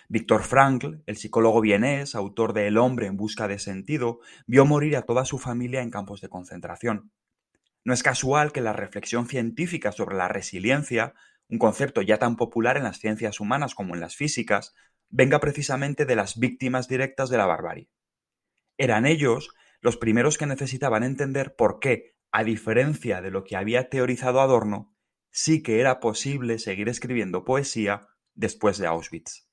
Víctor 0.08 0.44
Frankl, 0.44 1.02
el 1.08 1.18
psicólogo 1.18 1.62
vienés, 1.62 2.14
autor 2.14 2.54
de 2.54 2.68
El 2.68 2.78
hombre 2.78 3.08
en 3.08 3.18
busca 3.18 3.48
de 3.48 3.58
sentido, 3.58 4.20
vio 4.46 4.66
morir 4.66 4.98
a 4.98 5.02
toda 5.02 5.26
su 5.26 5.40
familia 5.40 5.82
en 5.82 5.90
campos 5.90 6.22
de 6.22 6.30
concentración. 6.30 7.12
No 7.84 7.94
es 7.94 8.04
casual 8.04 8.52
que 8.52 8.62
la 8.62 8.74
reflexión 8.74 9.28
científica 9.28 9.92
sobre 9.92 10.16
la 10.16 10.28
resiliencia, 10.28 11.14
un 11.50 11.58
concepto 11.58 12.02
ya 12.02 12.20
tan 12.20 12.36
popular 12.36 12.78
en 12.78 12.84
las 12.84 13.00
ciencias 13.00 13.40
humanas 13.40 13.74
como 13.74 13.96
en 13.96 14.02
las 14.02 14.16
físicas, 14.16 14.76
venga 15.10 15.40
precisamente 15.40 16.06
de 16.06 16.16
las 16.16 16.38
víctimas 16.38 16.88
directas 16.88 17.30
de 17.30 17.38
la 17.38 17.46
barbarie. 17.46 17.90
Eran 18.78 19.06
ellos 19.06 19.50
los 19.82 19.98
primeros 19.98 20.38
que 20.38 20.46
necesitaban 20.46 21.04
entender 21.04 21.56
por 21.56 21.80
qué 21.80 22.16
a 22.32 22.44
diferencia 22.44 23.22
de 23.22 23.32
lo 23.32 23.44
que 23.44 23.56
había 23.56 23.90
teorizado 23.90 24.42
Adorno, 24.42 24.94
sí 25.32 25.64
que 25.64 25.80
era 25.80 26.00
posible 26.00 26.60
seguir 26.60 26.90
escribiendo 26.90 27.46
poesía 27.46 28.08
después 28.34 28.78
de 28.78 28.88
Auschwitz. 28.88 29.45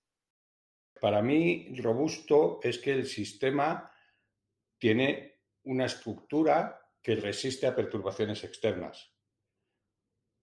Para 1.02 1.20
mí, 1.20 1.74
robusto 1.82 2.60
es 2.62 2.78
que 2.78 2.92
el 2.92 3.06
sistema 3.06 3.90
tiene 4.78 5.40
una 5.64 5.86
estructura 5.86 6.80
que 7.02 7.16
resiste 7.16 7.66
a 7.66 7.74
perturbaciones 7.74 8.44
externas, 8.44 9.12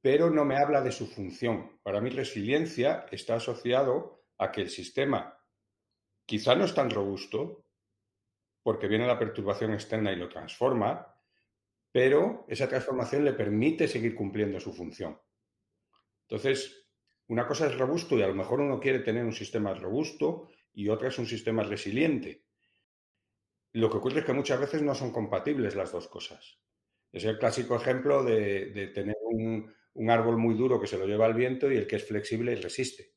pero 0.01 0.29
no 0.29 0.43
me 0.43 0.57
habla 0.57 0.81
de 0.81 0.91
su 0.91 1.07
función. 1.07 1.79
Para 1.81 2.01
mí, 2.01 2.09
resiliencia 2.09 3.05
está 3.09 3.35
asociado 3.35 4.25
a 4.37 4.51
que 4.51 4.59
el 4.59 4.69
sistema 4.69 5.33
quizá 6.25 6.55
no 6.55 6.65
es 6.65 6.75
tan 6.75 6.89
robusto, 6.89 7.65
porque 8.61 8.89
viene 8.89 9.07
la 9.07 9.17
perturbación 9.17 9.71
externa 9.71 10.11
y 10.11 10.17
lo 10.17 10.27
transforma, 10.27 11.15
pero 11.89 12.43
esa 12.49 12.67
transformación 12.67 13.23
le 13.23 13.31
permite 13.31 13.87
seguir 13.87 14.13
cumpliendo 14.13 14.59
su 14.59 14.73
función. 14.73 15.17
Entonces, 16.27 16.88
una 17.29 17.47
cosa 17.47 17.67
es 17.67 17.77
robusto 17.77 18.17
y 18.17 18.23
a 18.23 18.27
lo 18.27 18.33
mejor 18.33 18.59
uno 18.59 18.79
quiere 18.79 18.99
tener 18.99 19.23
un 19.23 19.33
sistema 19.33 19.73
robusto 19.73 20.49
y 20.73 20.89
otra 20.89 21.09
es 21.09 21.19
un 21.19 21.27
sistema 21.27 21.63
resiliente. 21.63 22.43
Lo 23.73 23.89
que 23.89 23.97
ocurre 23.97 24.19
es 24.19 24.25
que 24.25 24.33
muchas 24.33 24.59
veces 24.59 24.81
no 24.81 24.95
son 24.95 25.11
compatibles 25.11 25.75
las 25.75 25.91
dos 25.91 26.07
cosas. 26.07 26.59
Es 27.11 27.23
el 27.25 27.37
clásico 27.37 27.75
ejemplo 27.75 28.23
de, 28.23 28.91
tener 28.95 29.15
un, 29.21 29.71
árbol 30.09 30.37
muy 30.37 30.55
duro 30.55 30.81
que 30.81 30.87
se 30.87 30.97
lo 30.97 31.05
lleva 31.05 31.27
al 31.27 31.35
viento 31.35 31.71
y 31.71 31.77
el 31.77 31.85
que 31.85 31.97
es 31.97 32.07
flexible 32.07 32.53
y 32.53 32.55
resiste. 32.55 33.13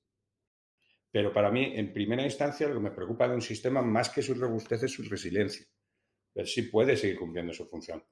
Pero 1.10 1.32
para 1.32 1.50
mí, 1.50 1.72
en 1.74 1.92
primera 1.94 2.22
instancia, 2.22 2.68
lo 2.68 2.74
que 2.74 2.80
me 2.80 2.90
preocupa 2.90 3.28
de 3.28 3.34
un 3.34 3.42
sistema 3.42 3.80
más 3.80 4.10
que 4.10 4.20
su 4.20 4.34
robustez 4.34 4.82
es 4.82 4.92
su 4.92 5.04
resiliencia. 5.04 5.66
Ver 6.34 6.46
si 6.46 6.62
puede 6.62 6.98
seguir 6.98 7.18
cumpliendo 7.18 7.54
su 7.54 7.66
función. 7.66 8.04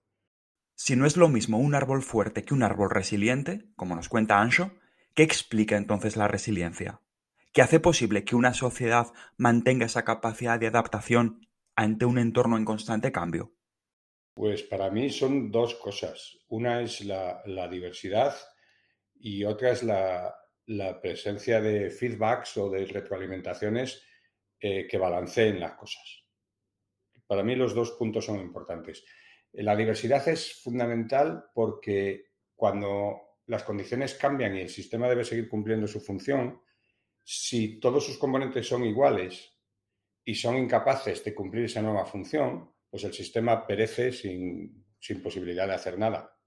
Si 0.75 0.97
no 0.97 1.05
es 1.05 1.19
lo 1.19 1.29
mismo 1.29 1.59
un 1.59 1.75
árbol 1.75 2.03
fuerte 2.03 2.43
que 2.43 2.55
un 2.55 2.63
árbol 2.63 2.91
resiliente, 2.91 3.71
como 3.77 3.97
nos 3.97 4.09
cuenta 4.09 4.41
Ancho, 4.41 4.73
¿qué 5.15 5.23
explica 5.23 5.77
entonces 5.77 6.17
la 6.17 6.29
resiliencia? 6.29 7.01
¿Qué 7.53 7.63
hace 7.63 7.81
posible 7.81 8.25
que 8.25 8.37
una 8.37 8.55
sociedad 8.55 9.09
mantenga 9.37 9.87
esa 9.87 10.05
capacidad 10.05 10.59
de 10.61 10.69
adaptación 10.69 11.49
ante 11.75 12.05
un 12.05 12.19
entorno 12.19 12.57
en 12.57 12.65
constante 12.65 13.11
cambio? 13.11 13.53
Pues 14.35 14.63
para 14.63 14.91
mí 14.91 15.11
son 15.11 15.51
dos 15.51 15.75
cosas. 15.75 16.39
Una 16.49 16.81
es 16.81 17.01
la, 17.01 17.43
diversidad 17.69 18.35
y 19.15 19.45
otra 19.45 19.73
es 19.73 19.83
la, 19.83 20.35
la, 20.67 21.01
presencia 21.01 21.61
de 21.61 21.91
feedbacks 21.91 22.57
o 22.57 22.71
de 22.71 22.87
retroalimentaciones 22.87 24.03
eh, 24.61 24.87
que 24.87 24.99
balanceen 24.99 25.59
las 25.59 25.75
cosas. 25.75 26.25
Para 27.27 27.43
mí 27.43 27.57
los 27.57 27.75
dos 27.75 27.93
puntos 27.93 28.25
son 28.25 28.39
importantes. 28.41 29.05
La 29.53 29.75
diversidad 29.75 30.27
es 30.29 30.63
fundamental 30.63 31.47
porque 31.53 32.27
cuando 32.55 33.30
las 33.51 33.65
condiciones 33.65 34.15
cambian 34.15 34.57
y 34.57 34.61
el 34.61 34.69
sistema 34.69 35.09
debe 35.09 35.25
seguir 35.25 35.49
cumpliendo 35.49 35.89
su 35.89 36.01
función, 36.01 36.63
si 37.25 37.81
todos 37.81 38.07
sus 38.07 38.17
componentes 38.17 38.67
son 38.67 38.85
iguales 38.85 39.53
y 40.25 40.37
son 40.37 40.57
incapaces 40.57 41.25
de 41.25 41.35
cumplir 41.35 41.65
esa 41.65 41.83
nueva 41.83 42.07
función, 42.07 42.71
pues 42.89 43.03
el 43.03 43.13
sistema 43.13 43.67
perece 43.67 44.13
sin, 44.13 44.87
posibilidad 45.21 45.67
de 45.67 45.75
hacer 45.75 45.99
nada. 45.99 46.39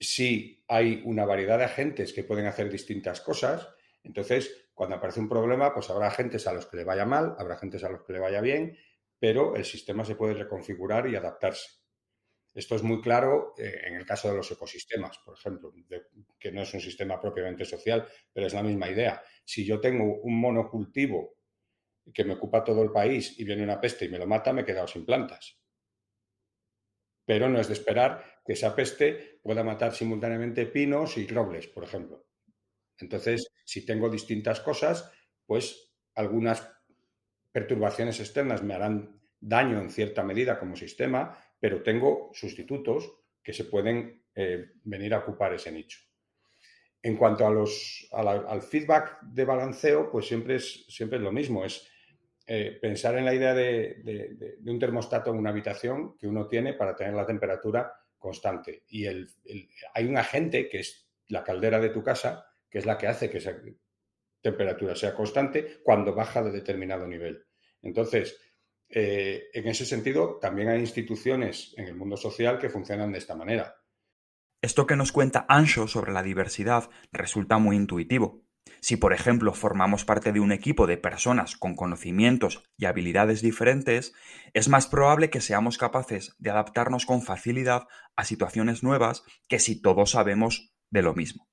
Si 0.00 0.64
hay 0.66 1.02
una 1.04 1.24
variedad 1.24 1.58
de 1.58 1.64
agentes 1.66 2.12
que 2.12 2.24
pueden 2.24 2.46
hacer 2.46 2.68
distintas 2.68 3.20
cosas, 3.20 3.68
entonces 4.02 4.70
cuando 4.74 4.96
aparece 4.96 5.20
un 5.20 5.28
problema, 5.28 5.72
pues 5.72 5.88
habrá 5.88 6.08
agentes 6.08 6.48
a 6.48 6.52
los 6.52 6.66
que 6.66 6.78
le 6.78 6.84
vaya 6.84 7.06
mal, 7.06 7.36
habrá 7.38 7.54
agentes 7.54 7.84
a 7.84 7.90
los 7.90 8.02
que 8.02 8.14
le 8.14 8.18
vaya 8.18 8.40
bien, 8.40 8.76
pero 9.20 9.54
el 9.54 9.64
sistema 9.64 10.04
se 10.04 10.16
puede 10.16 10.34
reconfigurar 10.34 11.08
y 11.08 11.14
adaptarse. 11.14 11.81
Esto 12.54 12.76
es 12.76 12.82
muy 12.82 13.00
claro 13.00 13.54
eh, 13.58 13.80
en 13.84 13.94
el 13.94 14.04
caso 14.06 14.28
de 14.28 14.36
los 14.36 14.50
ecosistemas, 14.50 15.18
por 15.24 15.34
ejemplo, 15.38 15.72
que 16.38 16.52
no 16.52 16.62
es 16.62 16.74
un 16.74 16.80
sistema 16.80 17.20
propiamente 17.20 17.64
social, 17.64 18.06
pero 18.32 18.46
es 18.46 18.54
la 18.54 18.62
misma 18.62 18.90
idea. 18.90 19.22
Si 19.44 19.64
yo 19.64 19.80
tengo 19.80 20.20
un 20.22 20.38
monocultivo 20.38 21.36
que 22.14 22.24
me 22.24 22.34
ocupa 22.34 22.64
todo 22.64 22.82
el 22.82 22.92
país 22.92 23.38
y 23.40 23.44
viene 23.44 23.64
una 23.64 23.80
peste 23.80 24.06
y 24.06 24.10
me 24.10 24.18
lo 24.18 24.26
mata, 24.26 24.52
me 24.52 24.62
he 24.62 24.66
quedado 24.66 24.88
sin 24.88 25.06
plantas. 25.06 25.58
Pero 27.24 27.48
no 27.48 27.60
es 27.60 27.68
de 27.68 27.74
esperar 27.74 28.24
que 28.44 28.54
esa 28.54 28.74
peste 28.74 29.38
pueda 29.42 29.62
matar 29.64 29.94
simultáneamente 29.94 30.66
pinos 30.66 31.16
y 31.18 31.26
robles, 31.26 31.68
por 31.68 31.84
ejemplo. 31.84 32.26
Entonces, 32.98 33.48
si 33.64 33.86
tengo 33.86 34.10
distintas 34.10 34.60
cosas, 34.60 35.10
pues 35.46 35.94
algunas 36.14 36.68
perturbaciones 37.52 38.20
externas 38.20 38.62
me 38.62 38.74
harán 38.74 39.20
daño 39.40 39.80
en 39.80 39.90
cierta 39.90 40.22
medida 40.24 40.58
como 40.58 40.76
sistema, 40.76 41.38
pero 41.62 41.80
tengo 41.80 42.32
sustitutos 42.34 43.08
que 43.40 43.52
se 43.52 43.66
pueden 43.66 44.24
eh, 44.34 44.72
venir 44.82 45.14
a 45.14 45.20
ocupar 45.20 45.54
ese 45.54 45.70
nicho. 45.70 46.00
En 47.00 47.16
cuanto 47.16 47.46
a 47.46 47.50
los, 47.50 48.08
al 48.10 48.62
feedback 48.62 49.22
de 49.22 49.44
balanceo, 49.44 50.10
pues 50.10 50.26
siempre 50.26 50.56
es, 50.56 50.84
siempre 50.88 51.18
es 51.18 51.22
lo 51.22 51.30
mismo, 51.30 51.64
es 51.64 51.88
eh, 52.48 52.78
pensar 52.82 53.16
en 53.16 53.24
la 53.24 53.32
idea 53.32 53.54
de, 53.54 54.58
un 54.66 54.78
termostato 54.80 55.30
en 55.30 55.36
una 55.36 55.50
habitación 55.50 56.16
que 56.16 56.26
uno 56.26 56.48
tiene 56.48 56.72
para 56.74 56.96
tener 56.96 57.14
la 57.14 57.26
temperatura 57.26 57.92
constante. 58.18 58.82
Y 58.88 59.04
el, 59.04 59.28
hay 59.94 60.06
un 60.06 60.16
agente 60.16 60.68
que 60.68 60.80
es 60.80 61.08
la 61.28 61.44
caldera 61.44 61.78
de 61.78 61.90
tu 61.90 62.02
casa, 62.02 62.44
que 62.68 62.78
es 62.78 62.86
la 62.86 62.98
que 62.98 63.06
hace 63.06 63.30
que 63.30 63.38
esa 63.38 63.54
temperatura 64.40 64.96
sea 64.96 65.14
constante 65.14 65.80
cuando 65.84 66.12
baja 66.12 66.42
de 66.42 66.50
determinado 66.50 67.06
nivel. 67.06 67.44
Entonces, 67.82 68.51
eh, 68.92 69.48
en 69.52 69.68
ese 69.68 69.86
sentido, 69.86 70.38
también 70.40 70.68
hay 70.68 70.80
instituciones 70.80 71.74
en 71.76 71.86
el 71.86 71.94
mundo 71.94 72.16
social 72.16 72.58
que 72.58 72.70
funcionan 72.70 73.12
de 73.12 73.18
esta 73.18 73.34
manera. 73.34 73.76
Esto 74.62 74.86
que 74.86 74.96
nos 74.96 75.10
cuenta 75.10 75.44
Ancho 75.48 75.88
sobre 75.88 76.12
la 76.12 76.22
diversidad 76.22 76.88
resulta 77.10 77.58
muy 77.58 77.76
intuitivo. 77.76 78.44
Si, 78.80 78.96
por 78.96 79.12
ejemplo, 79.12 79.52
formamos 79.54 80.04
parte 80.04 80.32
de 80.32 80.40
un 80.40 80.52
equipo 80.52 80.86
de 80.86 80.96
personas 80.96 81.56
con 81.56 81.74
conocimientos 81.74 82.62
y 82.76 82.84
habilidades 82.84 83.42
diferentes, 83.42 84.12
es 84.54 84.68
más 84.68 84.86
probable 84.86 85.30
que 85.30 85.40
seamos 85.40 85.78
capaces 85.78 86.36
de 86.38 86.50
adaptarnos 86.50 87.06
con 87.06 87.22
facilidad 87.22 87.88
a 88.16 88.24
situaciones 88.24 88.82
nuevas 88.82 89.24
que 89.48 89.58
si 89.58 89.80
todos 89.80 90.12
sabemos 90.12 90.72
de 90.90 91.02
lo 91.02 91.14
mismo. 91.14 91.48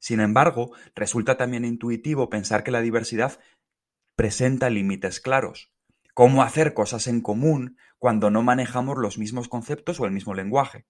Sin 0.00 0.20
embargo, 0.20 0.72
resulta 0.94 1.36
también 1.36 1.64
intuitivo 1.64 2.30
pensar 2.30 2.64
que 2.64 2.70
la 2.70 2.82
diversidad 2.82 3.40
presenta 4.16 4.70
límites 4.70 5.20
claros, 5.20 5.72
cómo 6.18 6.42
hacer 6.42 6.74
cosas 6.74 7.06
en 7.06 7.20
común 7.20 7.76
cuando 7.96 8.28
no 8.28 8.42
manejamos 8.42 8.98
los 8.98 9.18
mismos 9.18 9.48
conceptos 9.48 10.00
o 10.00 10.04
el 10.04 10.10
mismo 10.10 10.34
lenguaje. 10.34 10.84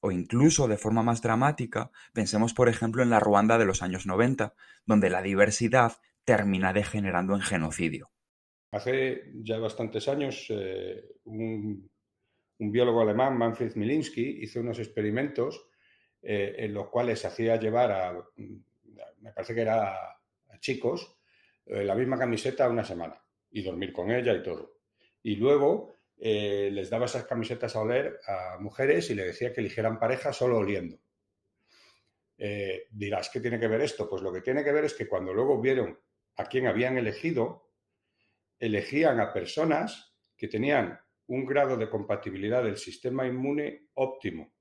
O 0.00 0.10
incluso, 0.10 0.66
de 0.66 0.76
forma 0.76 1.04
más 1.04 1.22
dramática, 1.22 1.92
pensemos 2.12 2.52
por 2.52 2.68
ejemplo 2.68 3.04
en 3.04 3.10
la 3.10 3.20
Ruanda 3.20 3.58
de 3.58 3.64
los 3.64 3.84
años 3.84 4.04
90, 4.04 4.54
donde 4.86 5.08
la 5.08 5.22
diversidad 5.22 5.92
termina 6.24 6.72
degenerando 6.72 7.36
en 7.36 7.42
genocidio. 7.42 8.10
Hace 8.72 9.30
ya 9.34 9.60
bastantes 9.60 10.08
años, 10.08 10.46
eh, 10.48 11.04
un, 11.22 11.88
biólogo 12.58 13.02
alemán, 13.02 13.38
Manfred 13.38 13.76
Milinski, 13.76 14.40
hizo 14.42 14.62
unos 14.62 14.80
experimentos 14.80 15.64
eh, 16.22 16.56
en 16.58 16.74
los 16.74 16.88
cuales 16.88 17.24
hacía 17.24 17.54
llevar 17.54 17.92
a, 17.92 18.20
me 19.20 19.30
parece 19.30 19.54
que 19.54 19.60
era 19.60 19.94
a 19.94 20.58
chicos, 20.58 21.20
eh, 21.66 21.84
la 21.84 21.94
misma 21.94 22.18
camiseta 22.18 22.68
una 22.68 22.84
semana 22.84 23.22
y 23.56 23.62
dormir 23.62 23.90
con 23.90 24.10
ella 24.10 24.34
y 24.34 24.42
todo. 24.42 24.80
Y 25.22 25.36
luego 25.36 25.94
les 26.18 26.90
daba 26.90 27.06
esas 27.06 27.24
camisetas 27.24 27.74
a 27.74 27.80
oler 27.80 28.20
a 28.26 28.58
mujeres 28.58 29.10
y 29.10 29.14
le 29.14 29.24
decía 29.24 29.52
que 29.52 29.60
eligieran 29.60 29.98
pareja 29.98 30.32
solo 30.32 30.58
oliendo. 30.58 30.98
dirás, 32.90 33.30
¿qué 33.30 33.40
tiene 33.40 33.58
que 33.58 33.66
ver 33.66 33.80
esto? 33.80 34.08
Pues 34.08 34.22
lo 34.22 34.30
que 34.30 34.42
tiene 34.42 34.62
que 34.62 34.72
ver 34.72 34.84
es 34.84 34.94
que 34.94 35.08
cuando 35.08 35.32
luego 35.32 35.60
vieron 35.60 35.98
a 36.36 36.44
quién 36.44 36.66
habían 36.66 36.98
elegido, 36.98 37.70
elegían 38.58 39.20
a 39.20 39.32
personas 39.32 40.14
que 40.36 40.48
tenían 40.48 41.00
un 41.28 41.46
grado 41.46 41.78
de 41.78 41.88
compatibilidad 41.88 42.62
del 42.62 42.76
sistema 42.76 43.26
inmune 43.26 43.88
óptimo. 43.94 44.52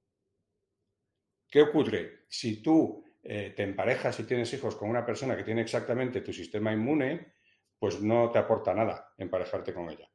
¿Qué 1.49 1.61
ocurre? 1.61 2.25
Si 2.29 2.61
tú 2.61 3.03
eh, 3.21 3.53
te 3.55 3.63
emparejas 3.63 4.19
y 4.19 4.23
tienes 4.23 4.53
hijos 4.53 4.75
con 4.75 4.89
una 4.89 5.05
persona 5.05 5.35
que 5.35 5.43
tiene 5.43 5.61
exactamente 5.61 6.21
tu 6.21 6.31
sistema 6.31 6.71
inmune, 6.71 7.34
pues 7.85 8.01
no 8.01 8.31
te 8.31 8.39
aporta 8.39 8.73
nada 8.73 9.13
emparejarte 9.15 9.71
con 9.71 9.87
ella. 9.91 10.09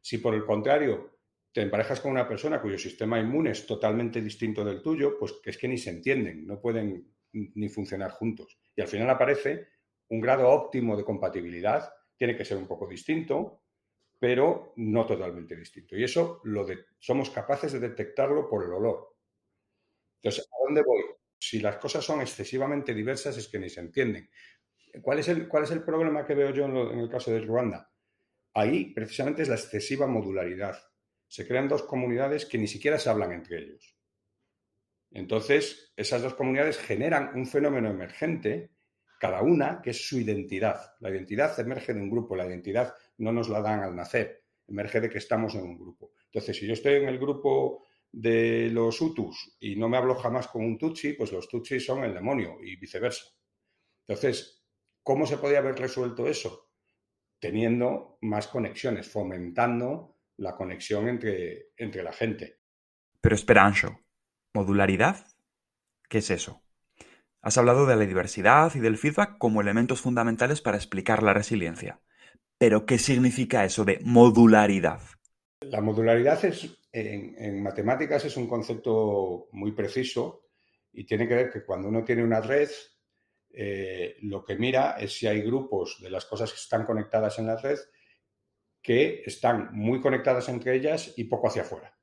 Si 0.00 0.16
por 0.16 0.34
el 0.34 0.46
contrario 0.46 1.18
te 1.52 1.60
emparejas 1.60 2.00
con 2.00 2.12
una 2.12 2.26
persona 2.26 2.62
cuyo 2.62 2.78
sistema 2.78 3.20
inmune 3.20 3.50
es 3.50 3.66
totalmente 3.66 4.22
distinto 4.22 4.64
del 4.64 4.80
tuyo, 4.80 5.18
pues 5.18 5.34
es 5.44 5.58
que 5.58 5.68
ni 5.68 5.76
se 5.76 5.90
entienden, 5.90 6.46
no 6.46 6.58
pueden 6.58 7.12
ni 7.32 7.68
funcionar 7.68 8.12
juntos. 8.12 8.58
Y 8.74 8.80
al 8.80 8.88
final 8.88 9.10
aparece 9.10 9.68
un 10.08 10.22
grado 10.22 10.48
óptimo 10.48 10.96
de 10.96 11.04
compatibilidad 11.04 11.92
tiene 12.16 12.34
que 12.34 12.46
ser 12.46 12.56
un 12.56 12.66
poco 12.66 12.86
distinto, 12.86 13.64
pero 14.18 14.72
no 14.76 15.04
totalmente 15.04 15.54
distinto. 15.54 15.98
Y 15.98 16.04
eso 16.04 16.40
lo 16.44 16.66
somos 16.98 17.28
capaces 17.28 17.70
de 17.72 17.80
detectarlo 17.80 18.48
por 18.48 18.64
el 18.64 18.72
olor. 18.72 19.14
Entonces, 20.22 20.48
¿a 20.50 20.64
dónde 20.64 20.82
voy? 20.82 21.02
Si 21.38 21.60
las 21.60 21.76
cosas 21.76 22.02
son 22.02 22.22
excesivamente 22.22 22.94
diversas 22.94 23.36
es 23.36 23.46
que 23.48 23.58
ni 23.58 23.68
se 23.68 23.80
entienden. 23.80 24.30
¿Cuál 25.02 25.18
es 25.18 25.28
el, 25.28 25.48
cuál 25.48 25.64
es 25.64 25.70
el 25.70 25.82
problema 25.82 26.24
que 26.24 26.34
veo 26.34 26.50
yo 26.50 26.64
en, 26.64 26.76
en 26.76 26.98
el 26.98 27.08
caso 27.08 27.30
de 27.30 27.40
Ruanda? 27.40 27.90
Ahí 28.54 28.92
precisamente 28.92 29.42
es 29.42 29.48
la 29.48 29.54
excesiva 29.54 30.06
modularidad. 30.06 30.76
Se 31.26 31.46
crean 31.46 31.68
dos 31.68 31.82
comunidades 31.84 32.46
que 32.46 32.58
ni 32.58 32.66
siquiera 32.66 32.98
se 32.98 33.08
hablan 33.08 33.32
entre 33.32 33.58
ellos. 33.58 33.96
Entonces, 35.12 35.92
esas 35.96 36.22
dos 36.22 36.34
comunidades 36.34 36.78
generan 36.78 37.32
un 37.34 37.46
fenómeno 37.46 37.90
emergente 37.90 38.70
cada 39.20 39.42
una, 39.42 39.82
que 39.82 39.90
es 39.90 40.08
su 40.08 40.18
identidad. 40.18 40.94
La 41.00 41.10
identidad 41.10 41.58
emerge 41.60 41.92
de 41.92 42.00
un 42.00 42.08
grupo, 42.08 42.34
la 42.34 42.46
identidad 42.46 42.94
no 43.18 43.32
nos 43.32 43.50
la 43.50 43.60
dan 43.60 43.80
al 43.80 43.94
nacer, 43.94 44.44
emerge 44.66 44.98
de 44.98 45.10
que 45.10 45.18
estamos 45.18 45.54
en 45.54 45.62
un 45.62 45.78
grupo. 45.78 46.12
Entonces, 46.24 46.56
si 46.56 46.66
yo 46.66 46.72
estoy 46.72 46.94
en 46.94 47.08
el 47.08 47.18
grupo 47.18 47.84
de 48.10 48.70
los 48.72 48.98
Hutus 48.98 49.58
y 49.60 49.76
no 49.76 49.90
me 49.90 49.98
hablo 49.98 50.14
jamás 50.14 50.48
con 50.48 50.64
un 50.64 50.78
Tutsi, 50.78 51.12
pues 51.12 51.32
los 51.32 51.48
Tutsi 51.48 51.78
son 51.80 52.02
el 52.04 52.14
demonio 52.14 52.56
y 52.62 52.76
viceversa. 52.76 53.26
Entonces, 54.06 54.59
¿cómo 55.02 55.26
se 55.26 55.38
podía 55.38 55.58
haber 55.58 55.76
resuelto 55.76 56.26
eso? 56.26 56.70
Teniendo 57.38 58.18
más 58.20 58.48
conexiones, 58.48 59.10
fomentando 59.10 60.16
la 60.36 60.56
conexión 60.56 61.08
entre, 61.08 61.70
entre 61.76 62.02
la 62.02 62.12
gente. 62.12 62.60
Pero 63.20 63.34
espera, 63.34 63.64
Ancho, 63.64 64.00
¿modularidad? 64.54 65.26
¿Qué 66.08 66.18
es 66.18 66.30
eso? 66.30 66.62
Has 67.42 67.56
hablado 67.56 67.86
de 67.86 67.96
la 67.96 68.04
diversidad 68.04 68.74
y 68.74 68.80
del 68.80 68.98
feedback 68.98 69.38
como 69.38 69.60
elementos 69.60 70.00
fundamentales 70.00 70.60
para 70.60 70.76
explicar 70.76 71.22
la 71.22 71.32
resiliencia. 71.32 72.00
Pero, 72.58 72.84
¿qué 72.84 72.98
significa 72.98 73.64
eso 73.64 73.86
de 73.86 74.00
modularidad? 74.02 75.00
La 75.60 75.80
modularidad 75.80 76.44
es, 76.44 76.78
en, 76.92 77.62
matemáticas 77.62 78.26
es 78.26 78.36
un 78.36 78.46
concepto 78.46 79.48
muy 79.52 79.72
preciso 79.72 80.42
y 80.92 81.04
tiene 81.04 81.26
que 81.26 81.34
ver 81.34 81.50
que 81.50 81.64
cuando 81.64 81.88
uno 81.88 82.04
tiene 82.04 82.22
una 82.22 82.40
red, 82.40 82.68
eh, 83.52 84.16
lo 84.22 84.44
que 84.44 84.56
mira 84.56 84.96
es 84.98 85.12
si 85.12 85.26
hay 85.26 85.42
grupos 85.42 85.98
de 86.00 86.10
las 86.10 86.24
cosas 86.26 86.50
que 86.52 86.58
están 86.58 86.84
conectadas 86.84 87.38
en 87.38 87.46
la 87.46 87.56
red 87.56 87.78
que 88.82 89.22
están 89.26 89.70
muy 89.72 90.00
conectadas 90.00 90.48
entre 90.48 90.74
ellas 90.74 91.12
y 91.16 91.24
poco 91.24 91.48
hacia 91.48 91.62
afuera. 91.62 91.94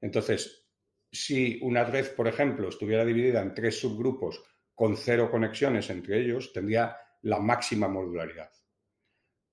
Entonces, 0.00 0.66
si 1.10 1.60
una 1.62 1.84
red, 1.84 2.14
por 2.16 2.26
ejemplo, 2.26 2.68
estuviera 2.68 3.04
dividida 3.04 3.40
en 3.40 3.54
tres 3.54 3.78
subgrupos 3.78 4.42
con 4.74 4.96
cero 4.96 5.30
conexiones 5.30 5.88
entre 5.90 6.20
ellos, 6.20 6.52
tendría 6.52 6.96
la 7.22 7.38
máxima 7.38 7.88
modularidad. 7.88 8.50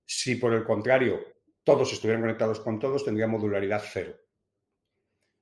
Si, 0.04 0.34
por 0.34 0.52
el 0.52 0.64
contrario, 0.64 1.20
todos 1.62 1.92
estuvieran 1.92 2.22
conectados 2.22 2.60
con 2.60 2.78
todos, 2.78 3.04
tendría 3.04 3.28
modularidad 3.28 3.82
cero. 3.84 4.16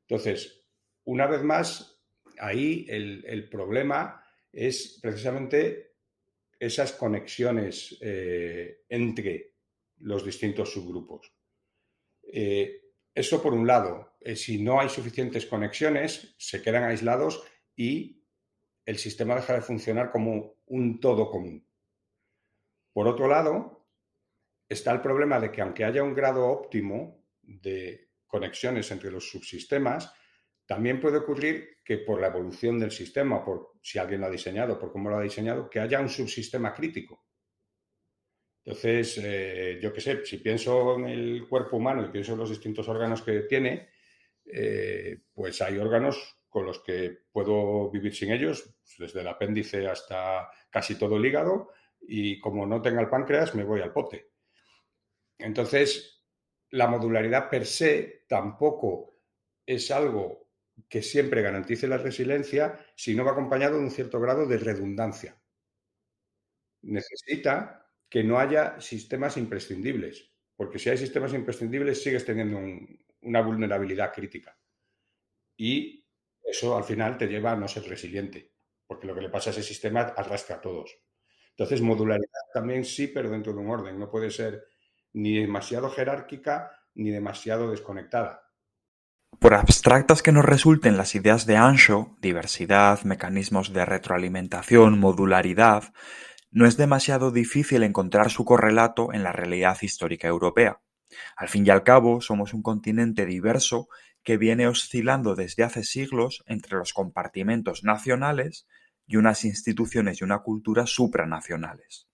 Entonces, 0.06 0.66
una 1.04 1.26
vez 1.26 1.42
más, 1.42 2.00
ahí 2.38 2.86
el, 2.88 3.48
problema 3.48 4.19
es 4.52 4.98
precisamente 5.00 5.96
esas 6.58 6.92
conexiones 6.92 7.96
eh, 8.00 8.84
entre 8.88 9.54
los 9.98 10.24
distintos 10.24 10.72
subgrupos. 10.72 11.32
Eh, 12.22 12.92
eso 13.14 13.42
por 13.42 13.54
un 13.54 13.66
lado. 13.66 14.16
Eh, 14.20 14.36
si 14.36 14.62
no 14.62 14.80
hay 14.80 14.88
suficientes 14.88 15.46
conexiones, 15.46 16.34
se 16.38 16.62
quedan 16.62 16.84
aislados 16.84 17.42
y 17.74 18.24
el 18.84 18.98
sistema 18.98 19.34
deja 19.34 19.54
de 19.54 19.62
funcionar 19.62 20.10
como 20.10 20.62
un 20.66 21.00
todo 21.00 21.30
común. 21.30 21.66
Por 22.92 23.08
otro 23.08 23.28
lado, 23.28 23.88
está 24.68 24.92
el 24.92 25.00
problema 25.00 25.40
de 25.40 25.50
que 25.50 25.60
aunque 25.60 25.84
haya 25.84 26.02
un 26.02 26.14
grado 26.14 26.46
óptimo 26.48 27.24
de 27.42 28.10
conexiones 28.26 28.90
entre 28.90 29.10
los 29.10 29.28
subsistemas, 29.28 30.12
también 30.70 31.00
puede 31.00 31.18
ocurrir 31.18 31.78
que 31.84 31.98
por 31.98 32.20
la 32.20 32.28
evolución 32.28 32.78
del 32.78 32.92
sistema, 32.92 33.44
por 33.44 33.72
si 33.82 33.98
alguien 33.98 34.20
lo 34.20 34.28
ha 34.28 34.30
diseñado, 34.30 34.78
por 34.78 34.92
cómo 34.92 35.10
lo 35.10 35.16
ha 35.16 35.22
diseñado, 35.22 35.68
que 35.68 35.80
haya 35.80 35.98
un 35.98 36.08
subsistema 36.08 36.72
crítico. 36.72 37.26
Entonces, 38.64 39.18
eh, 39.20 39.80
yo 39.82 39.92
qué 39.92 40.00
sé, 40.00 40.24
si 40.24 40.36
pienso 40.36 40.94
en 40.94 41.06
el 41.06 41.48
cuerpo 41.48 41.76
humano 41.76 42.04
y 42.04 42.10
pienso 42.10 42.34
en 42.34 42.38
los 42.38 42.50
distintos 42.50 42.88
órganos 42.88 43.22
que 43.22 43.40
tiene, 43.40 43.88
eh, 44.44 45.22
pues 45.34 45.60
hay 45.60 45.76
órganos 45.76 46.38
con 46.48 46.66
los 46.66 46.78
que 46.84 47.18
puedo 47.32 47.90
vivir 47.90 48.14
sin 48.14 48.30
ellos, 48.30 48.72
desde 48.96 49.22
el 49.22 49.26
apéndice 49.26 49.88
hasta 49.88 50.52
casi 50.70 50.94
todo 50.94 51.16
el 51.16 51.26
hígado, 51.26 51.72
y 52.00 52.38
como 52.38 52.64
no 52.64 52.80
tenga 52.80 53.00
el 53.00 53.08
páncreas, 53.08 53.56
me 53.56 53.64
voy 53.64 53.80
al 53.80 53.92
pote. 53.92 54.34
Entonces, 55.36 56.22
la 56.70 56.86
modularidad 56.86 57.50
per 57.50 57.66
se 57.66 58.24
tampoco 58.28 59.16
es 59.66 59.90
algo 59.90 60.49
que 60.88 61.02
siempre 61.02 61.42
garantice 61.42 61.86
la 61.88 61.98
resiliencia 61.98 62.78
si 62.96 63.14
no 63.14 63.24
va 63.24 63.32
acompañado 63.32 63.76
de 63.78 63.84
un 63.84 63.90
cierto 63.90 64.20
grado 64.20 64.46
de 64.46 64.58
redundancia. 64.58 65.40
Necesita 66.82 67.86
que 68.08 68.24
no 68.24 68.38
haya 68.38 68.80
sistemas 68.80 69.36
imprescindibles, 69.36 70.32
porque 70.56 70.78
si 70.78 70.90
hay 70.90 70.98
sistemas 70.98 71.32
imprescindibles 71.34 72.02
sigues 72.02 72.24
teniendo 72.24 72.58
una 73.22 73.42
vulnerabilidad 73.42 74.12
crítica. 74.12 74.56
Y 75.56 76.06
eso 76.42 76.76
al 76.76 76.84
final 76.84 77.18
te 77.18 77.26
lleva 77.26 77.52
a 77.52 77.56
no 77.56 77.68
ser 77.68 77.84
resiliente, 77.84 78.52
porque 78.86 79.06
lo 79.06 79.14
que 79.14 79.20
le 79.20 79.28
pasa 79.28 79.50
a 79.50 79.52
ese 79.52 79.62
sistema 79.62 80.00
arrastra 80.00 80.56
a 80.56 80.60
todos. 80.60 80.98
Entonces, 81.50 81.82
modularidad 81.82 82.26
también 82.54 82.84
sí, 82.84 83.08
pero 83.08 83.28
dentro 83.30 83.52
de 83.52 83.58
un 83.58 83.70
orden. 83.70 83.98
No 83.98 84.10
puede 84.10 84.30
ser 84.30 84.64
ni 85.12 85.38
demasiado 85.38 85.90
jerárquica 85.90 86.72
ni 86.94 87.10
demasiado 87.10 87.70
desconectada. 87.70 88.49
Por 89.40 89.54
abstractas 89.54 90.22
que 90.22 90.32
nos 90.32 90.44
resulten 90.44 90.98
las 90.98 91.14
ideas 91.14 91.46
de 91.46 91.56
Ancho, 91.56 92.14
diversidad, 92.20 93.04
mecanismos 93.04 93.72
de 93.72 93.86
retroalimentación, 93.86 94.98
modularidad, 94.98 95.94
no 96.50 96.66
es 96.66 96.76
demasiado 96.76 97.30
difícil 97.30 97.82
encontrar 97.82 98.30
su 98.30 98.44
correlato 98.44 99.14
en 99.14 99.22
la 99.22 99.32
realidad 99.32 99.78
histórica 99.80 100.28
europea. 100.28 100.82
Al 101.36 101.48
fin 101.48 101.66
y 101.66 101.70
al 101.70 101.84
cabo, 101.84 102.20
somos 102.20 102.52
un 102.52 102.60
continente 102.60 103.24
diverso 103.24 103.88
que 104.22 104.36
viene 104.36 104.66
oscilando 104.66 105.34
desde 105.34 105.62
hace 105.62 105.84
siglos 105.84 106.44
entre 106.44 106.76
los 106.76 106.92
compartimentos 106.92 107.82
nacionales 107.82 108.66
y 109.06 109.16
unas 109.16 109.46
instituciones 109.46 110.20
y 110.20 110.24
una 110.24 110.40
cultura 110.40 110.84
supranacionales. 110.84 112.08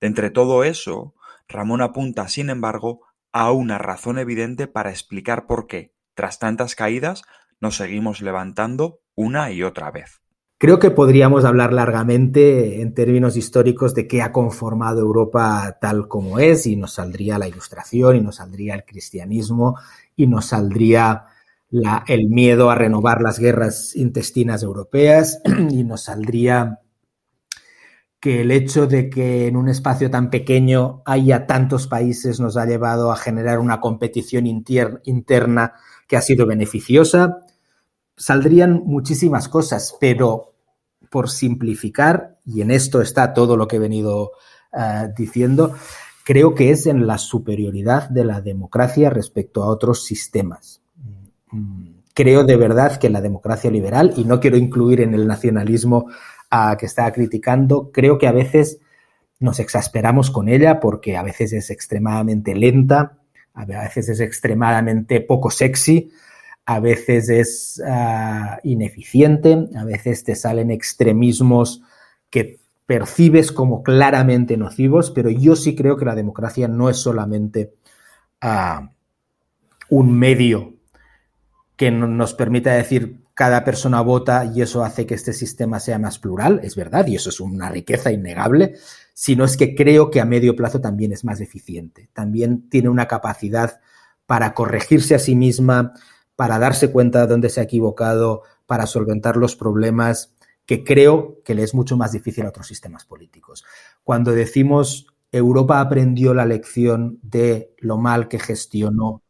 De 0.00 0.08
entre 0.08 0.30
todo 0.30 0.64
eso, 0.64 1.14
Ramón 1.46 1.80
apunta, 1.80 2.26
sin 2.26 2.50
embargo, 2.50 3.02
a 3.30 3.52
una 3.52 3.78
razón 3.78 4.18
evidente 4.18 4.66
para 4.66 4.90
explicar 4.90 5.46
por 5.46 5.68
qué, 5.68 5.91
tras 6.14 6.38
tantas 6.38 6.74
caídas, 6.74 7.22
nos 7.60 7.76
seguimos 7.76 8.20
levantando 8.20 9.00
una 9.14 9.52
y 9.52 9.62
otra 9.62 9.90
vez. 9.90 10.22
Creo 10.62 10.78
que 10.78 10.92
podríamos 10.92 11.44
hablar 11.44 11.72
largamente 11.72 12.82
en 12.82 12.94
términos 12.94 13.36
históricos 13.36 13.94
de 13.94 14.06
qué 14.06 14.22
ha 14.22 14.30
conformado 14.30 15.00
Europa 15.00 15.76
tal 15.80 16.06
como 16.06 16.38
es 16.38 16.66
y 16.66 16.76
nos 16.76 16.94
saldría 16.94 17.36
la 17.36 17.48
ilustración 17.48 18.14
y 18.14 18.20
nos 18.20 18.36
saldría 18.36 18.74
el 18.74 18.84
cristianismo 18.84 19.76
y 20.14 20.28
nos 20.28 20.46
saldría 20.46 21.24
el 22.06 22.28
miedo 22.28 22.70
a 22.70 22.74
renovar 22.76 23.22
las 23.22 23.40
guerras 23.40 23.96
intestinas 23.96 24.62
europeas 24.62 25.40
y 25.70 25.82
nos 25.82 26.04
saldría 26.04 26.78
que 28.20 28.42
el 28.42 28.52
hecho 28.52 28.86
de 28.86 29.10
que 29.10 29.48
en 29.48 29.56
un 29.56 29.68
espacio 29.68 30.12
tan 30.12 30.30
pequeño 30.30 31.02
haya 31.06 31.48
tantos 31.48 31.88
países 31.88 32.38
nos 32.38 32.56
ha 32.56 32.66
llevado 32.66 33.10
a 33.10 33.16
generar 33.16 33.58
una 33.58 33.80
competición 33.80 34.46
interna 34.46 35.72
que 36.12 36.18
ha 36.18 36.20
sido 36.20 36.44
beneficiosa. 36.44 37.38
Saldrían 38.18 38.82
muchísimas 38.84 39.48
cosas, 39.48 39.96
pero 39.98 40.52
por 41.10 41.30
simplificar, 41.30 42.36
y 42.44 42.60
en 42.60 42.70
esto 42.70 43.00
está 43.00 43.32
todo 43.32 43.56
lo 43.56 43.66
que 43.66 43.76
he 43.76 43.78
venido 43.78 44.32
uh, 44.74 45.10
diciendo, 45.16 45.74
creo 46.22 46.54
que 46.54 46.70
es 46.70 46.84
en 46.84 47.06
la 47.06 47.16
superioridad 47.16 48.10
de 48.10 48.26
la 48.26 48.42
democracia 48.42 49.08
respecto 49.08 49.62
a 49.62 49.68
otros 49.68 50.04
sistemas. 50.04 50.82
Creo 52.12 52.44
de 52.44 52.56
verdad 52.58 52.98
que 52.98 53.08
la 53.08 53.22
democracia 53.22 53.70
liberal, 53.70 54.12
y 54.14 54.24
no 54.24 54.38
quiero 54.38 54.58
incluir 54.58 55.00
en 55.00 55.14
el 55.14 55.26
nacionalismo 55.26 56.10
que 56.78 56.84
está 56.84 57.10
criticando, 57.10 57.90
creo 57.90 58.18
que 58.18 58.26
a 58.26 58.32
veces 58.32 58.80
nos 59.40 59.60
exasperamos 59.60 60.30
con 60.30 60.50
ella 60.50 60.78
porque 60.78 61.16
a 61.16 61.22
veces 61.22 61.54
es 61.54 61.70
extremadamente 61.70 62.54
lenta, 62.54 63.21
a 63.54 63.64
veces 63.64 64.08
es 64.08 64.20
extremadamente 64.20 65.20
poco 65.20 65.50
sexy, 65.50 66.10
a 66.64 66.80
veces 66.80 67.28
es 67.28 67.82
uh, 67.84 68.58
ineficiente, 68.62 69.68
a 69.76 69.84
veces 69.84 70.24
te 70.24 70.34
salen 70.34 70.70
extremismos 70.70 71.82
que 72.30 72.60
percibes 72.86 73.52
como 73.52 73.82
claramente 73.82 74.56
nocivos, 74.56 75.10
pero 75.10 75.30
yo 75.30 75.56
sí 75.56 75.74
creo 75.74 75.96
que 75.96 76.04
la 76.04 76.14
democracia 76.14 76.68
no 76.68 76.88
es 76.88 76.96
solamente 76.98 77.74
uh, 78.42 78.86
un 79.90 80.18
medio 80.18 80.74
que 81.76 81.90
nos 81.90 82.34
permita 82.34 82.72
decir 82.72 83.22
cada 83.34 83.64
persona 83.64 84.00
vota 84.02 84.44
y 84.44 84.62
eso 84.62 84.84
hace 84.84 85.06
que 85.06 85.14
este 85.14 85.32
sistema 85.32 85.80
sea 85.80 85.98
más 85.98 86.18
plural, 86.18 86.60
es 86.62 86.76
verdad, 86.76 87.06
y 87.06 87.16
eso 87.16 87.30
es 87.30 87.40
una 87.40 87.70
riqueza 87.70 88.12
innegable, 88.12 88.74
sino 89.12 89.44
es 89.44 89.56
que 89.56 89.74
creo 89.74 90.10
que 90.10 90.20
a 90.20 90.24
medio 90.24 90.56
plazo 90.56 90.80
también 90.80 91.12
es 91.12 91.24
más 91.24 91.40
eficiente, 91.40 92.08
también 92.12 92.68
tiene 92.68 92.88
una 92.88 93.08
capacidad 93.08 93.80
para 94.26 94.54
corregirse 94.54 95.14
a 95.14 95.18
sí 95.18 95.34
misma, 95.34 95.94
para 96.36 96.58
darse 96.58 96.90
cuenta 96.90 97.20
de 97.20 97.26
dónde 97.26 97.50
se 97.50 97.60
ha 97.60 97.64
equivocado, 97.64 98.42
para 98.66 98.86
solventar 98.86 99.36
los 99.36 99.56
problemas, 99.56 100.34
que 100.66 100.84
creo 100.84 101.40
que 101.44 101.54
le 101.54 101.62
es 101.62 101.74
mucho 101.74 101.96
más 101.96 102.12
difícil 102.12 102.46
a 102.46 102.48
otros 102.48 102.66
sistemas 102.66 103.04
políticos. 103.04 103.64
Cuando 104.04 104.32
decimos 104.32 105.06
Europa 105.32 105.80
aprendió 105.80 106.34
la 106.34 106.46
lección 106.46 107.18
de 107.22 107.74
lo 107.78 107.96
mal 107.96 108.28
que 108.28 108.38
gestionó 108.38 109.22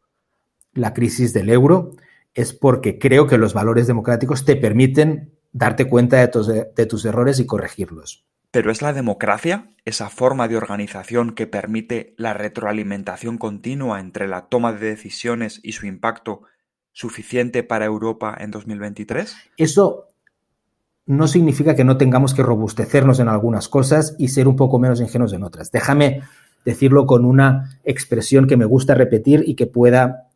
la 0.75 0.95
crisis 0.95 1.33
del 1.33 1.51
euro, 1.51 1.92
es 2.35 2.53
porque 2.53 2.99
creo 2.99 3.27
que 3.27 3.38
los 3.38 3.55
valores 3.55 3.87
democráticos 3.87 4.45
te 4.45 4.57
permiten 4.57 5.33
darte 5.53 5.88
cuenta 5.88 6.18
de 6.18 6.29
tus, 6.29 6.47
de 6.47 6.87
tus, 6.87 7.05
errores 7.05 7.38
y 7.38 7.47
corregirlos. 7.47 8.25
¿Pero 8.53 8.71
es 8.71 8.83
la 8.83 8.93
democracia 8.93 9.71
esa 9.87 10.11
forma 10.11 10.47
de 10.47 10.59
organización 10.59 11.35
que 11.35 11.47
permite 11.47 12.15
la 12.19 12.35
retroalimentación 12.35 13.38
continua 13.38 13.99
entre 13.99 14.29
la 14.29 14.43
toma 14.43 14.75
de 14.75 14.91
decisiones 14.91 15.59
y 15.62 15.73
su 15.73 15.87
impacto 15.87 16.43
suficiente 16.93 17.62
para 17.62 17.87
Europa 17.87 18.37
en 18.38 18.51
2023? 18.51 19.35
Eso 19.57 20.11
no 21.07 21.29
significa 21.29 21.75
que 21.75 21.85
no 21.85 21.97
tengamos 21.97 22.35
que 22.35 22.43
robustecernos 22.43 23.21
en 23.21 23.29
algunas 23.29 23.71
cosas 23.71 24.15
y 24.19 24.29
ser 24.29 24.47
un 24.47 24.57
poco 24.57 24.79
menos 24.79 25.01
ingenuos 25.01 25.33
en 25.33 25.45
otras. 25.45 25.73
Déjame 25.73 26.21
decirlo 26.67 27.07
con 27.07 27.25
una 27.25 27.81
expresión 27.85 28.47
que 28.47 28.59
me 28.59 28.67
gusta 28.67 28.95
repetir 28.95 29.45
y 29.47 29.55
que 29.57 29.67
pueda 29.67 30.29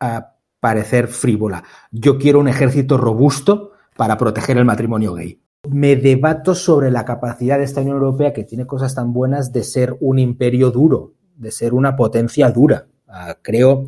uh, 0.00 0.20
parecer 0.60 1.08
frívola. 1.08 1.64
Yo 1.90 2.16
quiero 2.16 2.38
un 2.38 2.46
ejército 2.46 2.96
robusto 2.96 3.72
para 3.96 4.16
proteger 4.16 4.56
el 4.56 4.64
matrimonio 4.64 5.14
gay. 5.14 5.43
Me 5.68 5.96
debato 5.96 6.54
sobre 6.54 6.90
la 6.90 7.04
capacidad 7.04 7.58
de 7.58 7.64
esta 7.64 7.80
Unión 7.80 7.96
Europea, 7.96 8.32
que 8.32 8.44
tiene 8.44 8.66
cosas 8.66 8.94
tan 8.94 9.12
buenas, 9.12 9.52
de 9.52 9.64
ser 9.64 9.96
un 10.00 10.18
imperio 10.18 10.70
duro, 10.70 11.14
de 11.36 11.50
ser 11.50 11.72
una 11.74 11.96
potencia 11.96 12.50
dura. 12.50 12.86
Uh, 13.08 13.32
creo 13.42 13.86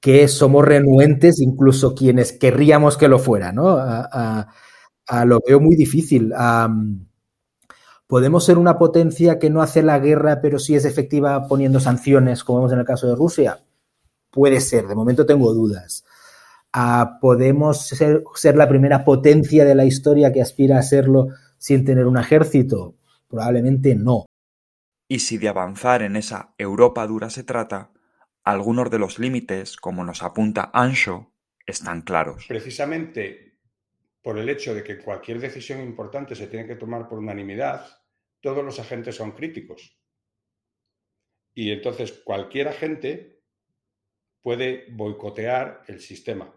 que 0.00 0.28
somos 0.28 0.64
renuentes, 0.64 1.40
incluso 1.40 1.94
quienes 1.94 2.32
querríamos 2.32 2.96
que 2.96 3.08
lo 3.08 3.18
fuera, 3.18 3.52
¿no? 3.52 3.76
Uh, 3.76 4.44
lo 5.24 5.40
veo 5.46 5.60
muy 5.60 5.76
difícil. 5.76 6.32
¿Podemos 8.06 8.44
ser 8.44 8.58
una 8.58 8.78
potencia 8.78 9.38
que 9.38 9.50
no 9.50 9.62
hace 9.62 9.82
la 9.82 9.98
guerra, 9.98 10.40
pero 10.40 10.58
sí 10.58 10.74
es 10.74 10.84
efectiva 10.84 11.46
poniendo 11.46 11.80
sanciones, 11.80 12.44
como 12.44 12.60
vemos 12.60 12.72
en 12.72 12.80
el 12.80 12.84
caso 12.84 13.06
de 13.06 13.16
Rusia? 13.16 13.60
Puede 14.30 14.60
ser, 14.60 14.86
de 14.86 14.94
momento 14.94 15.24
tengo 15.24 15.52
dudas. 15.54 16.04
Ah, 16.72 17.18
¿Podemos 17.20 17.86
ser, 17.86 18.22
ser, 18.34 18.56
la 18.56 18.68
primera 18.68 19.04
potencia 19.04 19.64
de 19.64 19.74
la 19.74 19.84
historia 19.84 20.32
que 20.32 20.42
aspira 20.42 20.78
a 20.78 20.82
serlo 20.82 21.28
sin 21.56 21.84
tener 21.84 22.06
un 22.06 22.18
ejército? 22.18 22.96
Probablemente 23.26 23.94
no. 23.94 24.26
Y 25.08 25.20
si 25.20 25.38
de 25.38 25.48
avanzar 25.48 26.02
en 26.02 26.16
esa 26.16 26.54
Europa 26.58 27.06
dura 27.06 27.30
se 27.30 27.42
trata, 27.42 27.92
algunos 28.44 28.90
de 28.90 28.98
los 28.98 29.18
límites, 29.18 29.76
como 29.76 30.04
nos 30.04 30.22
apunta 30.22 30.70
Ancho, 30.72 31.32
están 31.66 32.02
claros. 32.02 32.46
Precisamente 32.46 33.48
por 34.22 34.38
el 34.38 34.48
hecho 34.48 34.74
de 34.74 34.84
que 34.84 34.98
cualquier 34.98 35.40
decisión 35.40 35.80
importante 35.80 36.34
se 36.34 36.48
tiene 36.48 36.66
que 36.66 36.76
tomar 36.76 37.08
por 37.08 37.18
unanimidad, 37.18 37.86
todos 38.40 38.64
los 38.64 38.78
agentes 38.78 39.16
son 39.16 39.32
críticos. 39.32 39.98
Y 41.54 41.72
entonces 41.72 42.12
cualquier 42.24 42.68
agente 42.68 43.37
puede 44.42 44.86
boicotear 44.90 45.82
el 45.88 46.00
sistema. 46.00 46.54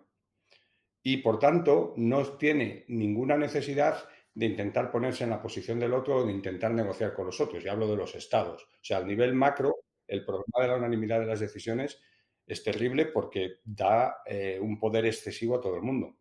Y 1.04 1.18
por 1.18 1.40
tanto, 1.40 1.94
no 1.98 2.38
tiene 2.38 2.86
ninguna 2.90 3.38
necesidad 3.38 4.08
de 4.34 4.46
intentar 4.46 4.92
ponerse 4.92 5.24
en 5.24 5.32
la 5.32 5.42
posición 5.42 5.80
del 5.80 5.94
otro 5.94 6.18
o 6.18 6.26
de 6.26 6.32
intentar 6.32 6.72
negociar 6.72 7.14
con 7.14 7.26
los 7.26 7.42
otros. 7.42 7.64
Y 7.64 7.68
hablo 7.68 7.88
de 7.88 7.98
los 7.98 8.16
estados. 8.16 8.64
O 8.64 8.84
sea, 8.84 8.98
a 8.98 9.04
nivel 9.04 9.34
macro, 9.34 9.76
el 10.08 10.24
problema 10.24 10.62
de 10.62 10.68
la 10.68 10.76
unanimidad 10.76 11.20
de 11.20 11.26
las 11.26 11.40
decisiones 11.40 12.00
es 12.46 12.64
terrible 12.64 13.08
porque 13.08 13.60
da 13.64 14.22
eh, 14.26 14.60
un 14.62 14.80
poder 14.80 15.06
excesivo 15.06 15.56
a 15.56 15.62
todo 15.62 15.76
el 15.76 15.82
mundo. 15.82 16.18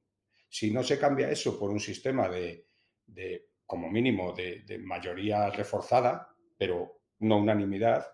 Si 0.48 0.70
no 0.70 0.82
se 0.82 0.98
cambia 0.98 1.30
eso 1.30 1.58
por 1.58 1.70
un 1.70 1.80
sistema 1.80 2.28
de, 2.28 2.66
de 3.06 3.50
como 3.66 3.88
mínimo, 3.90 4.32
de 4.32 4.78
mayoría 4.82 5.48
reforzada, 5.50 6.34
pero 6.56 7.02
no 7.20 7.38
unanimidad, 7.38 8.06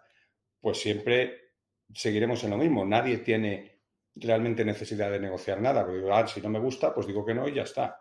pues 0.61 0.79
siempre 0.79 1.46
seguiremos 1.95 2.43
en 2.45 2.51
lo 2.51 2.59
mismo. 2.59 2.85
Nadie 2.85 3.19
tiene 3.19 3.81
realmente 4.15 4.65
necesidad 4.65 5.11
de 5.11 5.21
negociar 5.21 5.61
nada. 5.61 5.85
Porque 5.85 6.03
ah, 6.11 6.27
si 6.27 6.41
no 6.41 6.49
me 6.49 6.59
gusta, 6.59 6.95
pues 6.95 7.07
digo 7.07 7.25
que 7.25 7.35
no 7.35 7.49
y 7.49 7.55
ya 7.55 7.63
está. 7.63 8.01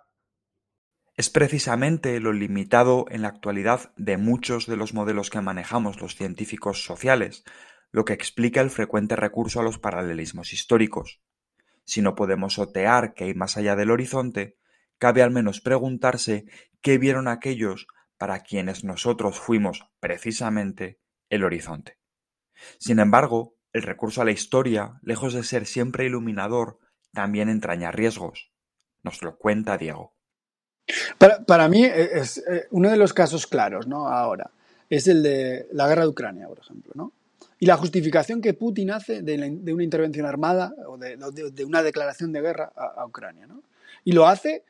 Es 1.18 1.30
precisamente 1.30 2.20
lo 2.20 2.34
limitado 2.34 3.06
en 3.10 3.22
la 3.22 3.30
actualidad 3.30 3.94
de 3.96 4.18
muchos 4.18 4.68
de 4.68 4.76
los 4.76 4.94
modelos 4.94 5.30
que 5.30 5.40
manejamos 5.40 6.02
los 6.02 6.16
científicos 6.16 6.84
sociales, 6.84 7.46
lo 7.92 8.04
que 8.04 8.14
explica 8.14 8.60
el 8.60 8.70
frecuente 8.70 9.16
recurso 9.16 9.62
a 9.62 9.64
los 9.64 9.80
paralelismos 9.80 10.52
históricos. 10.52 11.22
Si 11.86 12.02
no 12.02 12.16
podemos 12.16 12.60
otear 12.60 13.14
que 13.14 13.26
hay 13.26 13.34
más 13.34 13.56
allá 13.56 13.78
del 13.78 13.92
horizonte, 13.92 14.58
cabe 14.98 15.22
al 15.22 15.32
menos 15.32 15.62
preguntarse 15.62 16.46
qué 16.82 16.98
vieron 16.98 17.30
aquellos 17.30 17.88
para 18.18 18.42
quienes 18.42 18.84
nosotros 18.84 19.40
fuimos 19.40 19.86
precisamente 20.02 21.00
el 21.30 21.46
horizonte. 21.46 21.98
Sin 22.78 23.00
embargo, 23.00 23.56
el 23.76 23.82
recurso 23.82 24.22
a 24.22 24.26
la 24.26 24.32
historia, 24.32 25.02
lejos 25.04 25.34
de 25.34 25.44
ser 25.44 25.66
siempre 25.66 26.06
iluminador, 26.06 26.80
también 27.12 27.50
entraña 27.50 27.92
riesgos. 27.92 28.50
Nos 29.04 29.22
lo 29.22 29.38
cuenta 29.38 29.78
Diego. 29.78 30.14
Para, 31.18 31.68
mí 31.68 31.84
es 31.84 32.38
eh, 32.38 32.68
uno 32.72 32.90
de 32.90 32.96
los 32.96 33.12
casos 33.12 33.46
claros, 33.48 33.86
¿no? 33.86 34.08
Ahora 34.08 34.50
es 34.90 35.10
el 35.10 35.22
de 35.24 35.68
la 35.74 35.90
guerra 35.90 36.04
de 36.04 36.08
Ucrania, 36.08 36.48
por 36.48 36.60
ejemplo, 36.60 36.94
¿no? 36.96 37.12
Y 37.60 37.66
la 37.66 37.76
justificación 37.76 38.40
que 38.40 38.54
Putin 38.54 38.92
hace 38.92 39.22
de, 39.22 39.74
una 39.74 39.84
intervención 39.84 40.26
armada 40.26 40.74
o 40.88 40.98
de, 40.98 41.66
una 41.66 41.84
declaración 41.84 42.32
de 42.32 42.40
guerra 42.40 42.72
a, 42.78 43.06
Ucrania, 43.06 43.46
¿no? 43.46 43.62
Y 44.06 44.14
lo 44.14 44.26
hace, 44.26 44.64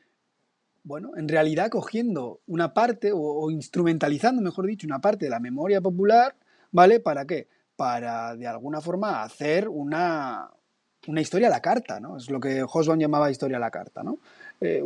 bueno, 0.82 1.12
en 1.16 1.28
realidad 1.28 1.70
cogiendo 1.70 2.40
una 2.48 2.74
parte 2.74 3.12
o, 3.12 3.20
o 3.20 3.50
instrumentalizando, 3.52 4.42
mejor 4.42 4.66
dicho, 4.66 4.84
una 4.84 5.00
parte 5.00 5.26
de 5.26 5.30
la 5.30 5.38
memoria 5.38 5.80
popular, 5.80 6.34
¿vale? 6.72 6.98
¿Para 6.98 7.24
qué? 7.24 7.46
Para 7.76 8.34
de 8.34 8.46
alguna 8.46 8.80
forma 8.80 9.22
hacer 9.22 9.68
una, 9.68 10.50
una 11.06 11.20
historia 11.20 11.48
a 11.48 11.50
la 11.50 11.60
carta, 11.60 12.00
¿no? 12.00 12.16
Es 12.16 12.30
lo 12.30 12.40
que 12.40 12.64
Hosbaum 12.64 12.98
llamaba 12.98 13.30
historia 13.30 13.58
a 13.58 13.60
la 13.60 13.70
carta, 13.70 14.02
¿no? 14.02 14.18
Eh, 14.60 14.82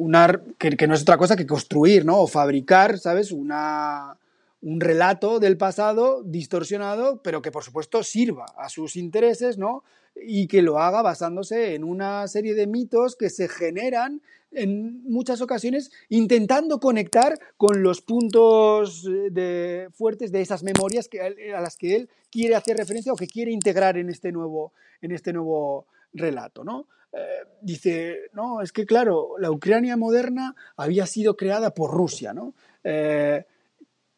que, 0.58 0.86
no 0.86 0.94
es 0.94 1.02
otra 1.02 1.16
cosa 1.16 1.36
que 1.36 1.46
construir, 1.46 2.04
¿no? 2.04 2.18
O 2.18 2.26
fabricar, 2.26 2.98
¿sabes? 2.98 3.32
Una, 3.32 4.16
un 4.62 4.80
relato 4.80 5.38
del 5.38 5.56
pasado 5.56 6.22
distorsionado, 6.24 7.22
pero 7.22 7.40
que 7.40 7.52
por 7.52 7.64
supuesto 7.64 8.02
sirva 8.02 8.46
a 8.56 8.68
sus 8.68 8.96
intereses, 8.96 9.56
¿no? 9.56 9.84
Y 10.14 10.46
que 10.46 10.62
lo 10.62 10.78
haga 10.78 11.02
basándose 11.02 11.74
en 11.74 11.84
una 11.84 12.26
serie 12.28 12.54
de 12.54 12.66
mitos 12.66 13.16
que 13.16 13.30
se 13.30 13.48
generan 13.48 14.20
en 14.52 15.04
muchas 15.04 15.40
ocasiones 15.40 15.90
intentando 16.08 16.80
conectar 16.80 17.38
con 17.56 17.82
los 17.82 18.00
puntos 18.00 19.06
eh, 19.06 19.30
de, 19.30 19.88
fuertes 19.92 20.32
de 20.32 20.40
esas 20.40 20.62
memorias 20.62 21.08
que, 21.08 21.20
a 21.20 21.60
las 21.60 21.76
que 21.76 21.96
él 21.96 22.08
quiere 22.30 22.54
hacer 22.54 22.76
referencia 22.76 23.12
o 23.12 23.16
que 23.16 23.28
quiere 23.28 23.52
integrar 23.52 23.96
en 23.96 24.08
este 24.08 24.32
nuevo, 24.32 24.72
en 25.00 25.12
este 25.12 25.32
nuevo 25.32 25.86
relato, 26.12 26.64
¿no? 26.64 26.86
Eh, 27.12 27.44
dice, 27.60 28.30
no, 28.32 28.60
es 28.60 28.72
que 28.72 28.86
claro, 28.86 29.34
la 29.38 29.50
Ucrania 29.50 29.96
moderna 29.96 30.54
había 30.76 31.06
sido 31.06 31.36
creada 31.36 31.74
por 31.74 31.90
Rusia, 31.90 32.32
¿no? 32.32 32.54
Eh, 32.84 33.44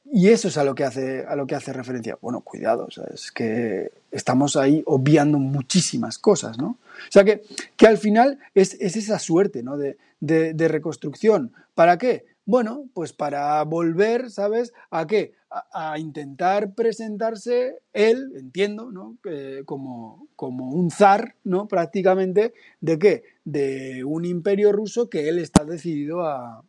y 0.04 0.28
eso 0.28 0.48
es 0.48 0.58
a 0.58 0.64
lo 0.64 0.74
que 0.74 0.84
hace, 0.84 1.24
a 1.26 1.36
lo 1.36 1.46
que 1.46 1.54
hace 1.54 1.72
referencia. 1.72 2.18
Bueno, 2.20 2.40
cuidado, 2.40 2.88
es 3.12 3.30
que 3.30 3.92
estamos 4.10 4.56
ahí 4.56 4.82
obviando 4.86 5.38
muchísimas 5.38 6.18
cosas, 6.18 6.58
¿no? 6.58 6.66
O 7.08 7.10
sea 7.10 7.24
que, 7.24 7.42
que 7.76 7.86
al 7.86 7.98
final 7.98 8.38
es, 8.54 8.74
esa 8.74 9.18
suerte 9.18 9.62
¿no? 9.62 9.76
de, 9.76 9.96
de, 10.20 10.68
reconstrucción. 10.68 11.52
¿Para 11.74 11.98
qué? 11.98 12.26
Bueno, 12.44 12.84
pues 12.92 13.12
para 13.12 13.62
volver, 13.62 14.30
¿sabes? 14.30 14.72
¿A 14.90 15.06
qué? 15.06 15.34
A, 15.72 15.98
intentar 15.98 16.74
presentarse 16.74 17.78
él, 17.92 18.32
entiendo, 18.36 18.90
¿no? 18.90 19.16
como, 19.64 20.28
como 20.34 20.70
un 20.70 20.90
zar, 20.90 21.36
¿no? 21.44 21.68
Prácticamente, 21.68 22.52
¿de 22.80 22.98
qué? 22.98 23.22
De 23.44 24.02
un 24.04 24.24
imperio 24.24 24.72
ruso 24.72 25.08
que 25.08 25.28
él 25.28 25.38
está 25.38 25.64
decidido 25.64 26.26
a, 26.26 26.64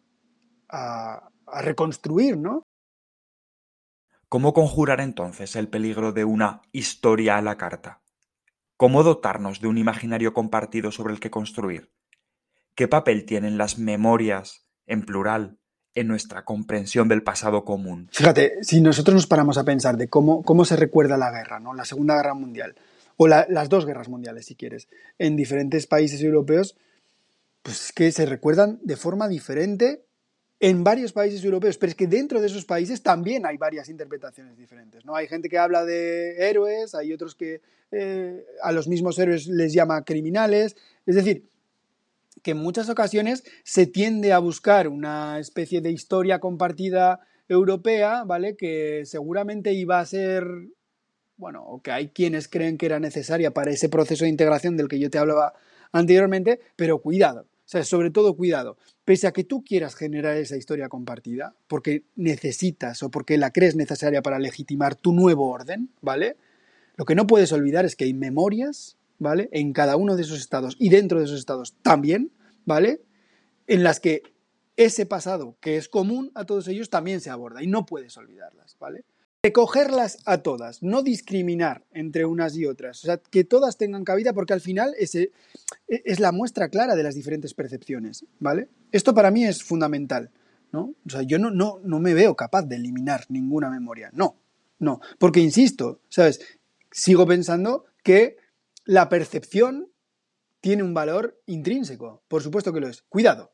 a, 0.69 1.29
a 1.47 1.61
reconstruir, 1.61 2.37
¿no? 2.37 2.65
¿Cómo 4.33 4.51
conjurar 4.51 4.99
entonces 4.99 5.55
el 5.55 5.67
peligro 5.67 6.11
de 6.11 6.25
una 6.25 6.63
historia 6.71 7.37
a 7.37 7.43
la 7.43 7.55
carta? 7.55 8.01
¿Cómo 8.77 9.03
dotarnos 9.03 9.61
de 9.61 9.67
un 9.67 9.77
imaginario 9.77 10.33
compartido 10.33 10.91
sobre 10.91 11.13
el 11.13 11.19
que 11.19 11.29
construir? 11.29 11.91
¿Qué 12.73 12.87
papel 12.87 13.25
tienen 13.27 13.59
las 13.59 13.77
memorias, 13.77 14.65
en 14.87 15.05
plural, 15.05 15.59
en 15.93 16.07
nuestra 16.07 16.45
comprensión 16.45 17.09
del 17.09 17.21
pasado 17.21 17.63
común? 17.63 18.09
Fíjate, 18.11 18.63
si 18.63 18.81
nosotros 18.81 19.13
nos 19.13 19.27
paramos 19.27 19.59
a 19.59 19.65
pensar 19.65 19.97
de 19.97 20.09
cómo, 20.09 20.41
cómo 20.41 20.65
se 20.65 20.77
recuerda 20.77 21.15
la 21.15 21.29
guerra, 21.29 21.59
¿no? 21.59 21.75
la 21.75 21.85
Segunda 21.85 22.15
Guerra 22.15 22.33
Mundial, 22.33 22.73
o 23.17 23.27
las 23.27 23.69
dos 23.69 23.85
guerras 23.85 24.09
mundiales, 24.09 24.47
si 24.47 24.55
quieres, 24.55 24.87
en 25.19 25.35
diferentes 25.35 25.85
países 25.85 26.23
europeos, 26.23 26.75
pues 27.61 27.85
es 27.85 27.91
que 27.91 28.11
se 28.11 28.25
recuerdan 28.25 28.79
de 28.81 28.97
forma 28.97 29.27
diferente 29.27 30.07
en 30.59 30.83
varios 30.83 31.11
países 31.11 31.43
europeos, 31.43 31.77
pero 31.77 31.89
es 31.89 31.95
que 31.95 32.07
dentro 32.07 32.39
de 32.39 32.47
esos 32.47 32.65
países 32.65 33.03
también 33.03 33.45
hay 33.45 33.57
varias 33.57 33.89
interpretaciones 33.89 34.57
diferentes. 34.57 35.03
¿no? 35.05 35.15
Hay 35.15 35.27
gente 35.27 35.49
que 35.49 35.57
habla 35.57 35.83
de 35.83 36.37
héroes, 36.37 36.95
hay 36.95 37.11
otros 37.11 37.35
que 37.35 37.61
eh, 37.91 38.45
a 38.61 38.71
los 38.71 38.87
mismos 38.87 39.19
héroes 39.19 39.47
les 39.47 39.73
llama 39.73 40.03
criminales. 40.05 40.75
Es 41.05 41.15
decir, 41.15 41.49
que 42.41 42.51
en 42.51 42.57
muchas 42.57 42.89
ocasiones 42.89 43.43
se 43.63 43.87
tiende 43.87 44.33
a 44.33 44.39
buscar 44.39 44.87
una 44.87 45.39
especie 45.39 45.81
de 45.81 45.91
historia 45.91 46.39
compartida 46.39 47.19
europea, 47.47 48.23
¿vale? 48.23 48.55
Que 48.55 49.03
seguramente 49.05 49.73
iba 49.73 49.99
a 49.99 50.05
ser, 50.05 50.45
bueno, 51.37 51.63
o 51.65 51.81
que 51.81 51.91
hay 51.91 52.09
quienes 52.09 52.47
creen 52.47 52.77
que 52.77 52.85
era 52.85 52.99
necesaria 52.99 53.51
para 53.51 53.71
ese 53.71 53.89
proceso 53.89 54.25
de 54.25 54.29
integración 54.29 54.77
del 54.77 54.87
que 54.87 54.99
yo 54.99 55.09
te 55.09 55.17
hablaba 55.17 55.53
anteriormente, 55.91 56.59
pero 56.75 56.99
cuidado, 56.99 57.47
sea, 57.73 57.83
sobre 57.83 58.11
todo 58.11 58.35
cuidado, 58.35 58.77
pese 59.03 59.27
a 59.27 59.33
que 59.33 59.43
tú 59.43 59.63
quieras 59.63 59.95
generar 59.95 60.37
esa 60.37 60.57
historia 60.57 60.89
compartida, 60.89 61.55
porque 61.67 62.03
necesitas 62.15 63.01
o 63.03 63.09
porque 63.09 63.37
la 63.37 63.51
crees 63.51 63.75
necesaria 63.75 64.21
para 64.21 64.39
legitimar 64.39 64.95
tu 64.95 65.11
nuevo 65.11 65.49
orden, 65.49 65.89
¿vale? 66.01 66.37
Lo 66.95 67.05
que 67.05 67.15
no 67.15 67.25
puedes 67.25 67.51
olvidar 67.51 67.85
es 67.85 67.95
que 67.95 68.05
hay 68.05 68.13
memorias, 68.13 68.97
¿vale? 69.17 69.49
En 69.51 69.73
cada 69.73 69.95
uno 69.95 70.15
de 70.15 70.21
esos 70.21 70.39
estados 70.39 70.75
y 70.77 70.89
dentro 70.89 71.19
de 71.19 71.25
esos 71.25 71.39
estados 71.39 71.73
también, 71.81 72.31
¿vale? 72.65 73.01
En 73.65 73.83
las 73.83 73.99
que 73.99 74.21
ese 74.75 75.05
pasado 75.05 75.57
que 75.59 75.77
es 75.77 75.89
común 75.89 76.31
a 76.35 76.45
todos 76.45 76.67
ellos 76.67 76.89
también 76.89 77.21
se 77.21 77.29
aborda 77.29 77.63
y 77.63 77.67
no 77.67 77.85
puedes 77.85 78.15
olvidarlas, 78.17 78.77
¿vale? 78.79 79.03
Recogerlas 79.45 80.19
a 80.23 80.37
todas, 80.37 80.81
no 80.83 81.03
discriminar 81.03 81.83
entre 81.91 82.23
unas 82.23 82.55
y 82.55 82.65
otras, 82.65 83.03
o 83.03 83.07
sea, 83.07 83.17
que 83.17 83.43
todas 83.43 83.75
tengan 83.75 84.05
cabida 84.05 84.31
porque 84.31 84.53
al 84.53 84.61
final 84.61 84.95
e, 84.97 85.29
es 85.87 86.19
la 86.21 86.31
muestra 86.31 86.69
clara 86.69 86.95
de 86.95 87.03
las 87.03 87.13
diferentes 87.13 87.53
percepciones, 87.53 88.25
¿vale? 88.39 88.69
Esto 88.93 89.13
para 89.13 89.31
mí 89.31 89.43
es 89.43 89.61
fundamental, 89.61 90.31
¿no? 90.71 90.95
O 91.05 91.09
sea, 91.09 91.23
yo 91.23 91.39
no, 91.39 91.51
no 91.51 91.99
me 91.99 92.13
veo 92.13 92.37
capaz 92.37 92.61
de 92.61 92.77
eliminar 92.77 93.25
ninguna 93.27 93.69
memoria, 93.69 94.09
no, 94.13 94.37
no, 94.79 95.01
porque 95.19 95.41
insisto, 95.41 95.99
¿sabes? 96.07 96.39
Sigo 96.89 97.27
pensando 97.27 97.83
que 98.01 98.37
la 98.85 99.09
percepción 99.09 99.91
tiene 100.61 100.83
un 100.83 100.93
valor 100.93 101.41
intrínseco, 101.47 102.23
por 102.29 102.43
supuesto 102.43 102.71
que 102.71 102.79
lo 102.79 102.87
es. 102.87 103.01
Cuidado, 103.01 103.51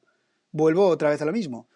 vuelvo 0.51 0.85
otra 0.85 1.09
vez 1.09 1.23
a 1.23 1.25
lo 1.25 1.31
mismo. 1.31 1.67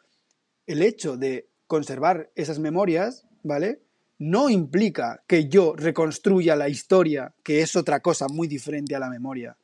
El 0.67 0.83
hecho 0.83 1.17
de 1.17 1.49
conservar 1.65 2.31
esas 2.35 2.59
memorias, 2.59 3.25
¿vale? 3.41 3.81
No 4.23 4.49
implica 4.49 5.21
que 5.27 5.49
yo 5.49 5.75
reconstruya 5.75 6.55
la 6.55 6.69
historia, 6.69 7.33
que 7.43 7.61
es 7.61 7.75
otra 7.75 7.99
cosa 7.99 8.29
muy 8.29 8.47
diferente 8.47 8.95
a 8.95 8.99
la 8.99 9.09
memoria, 9.09 9.57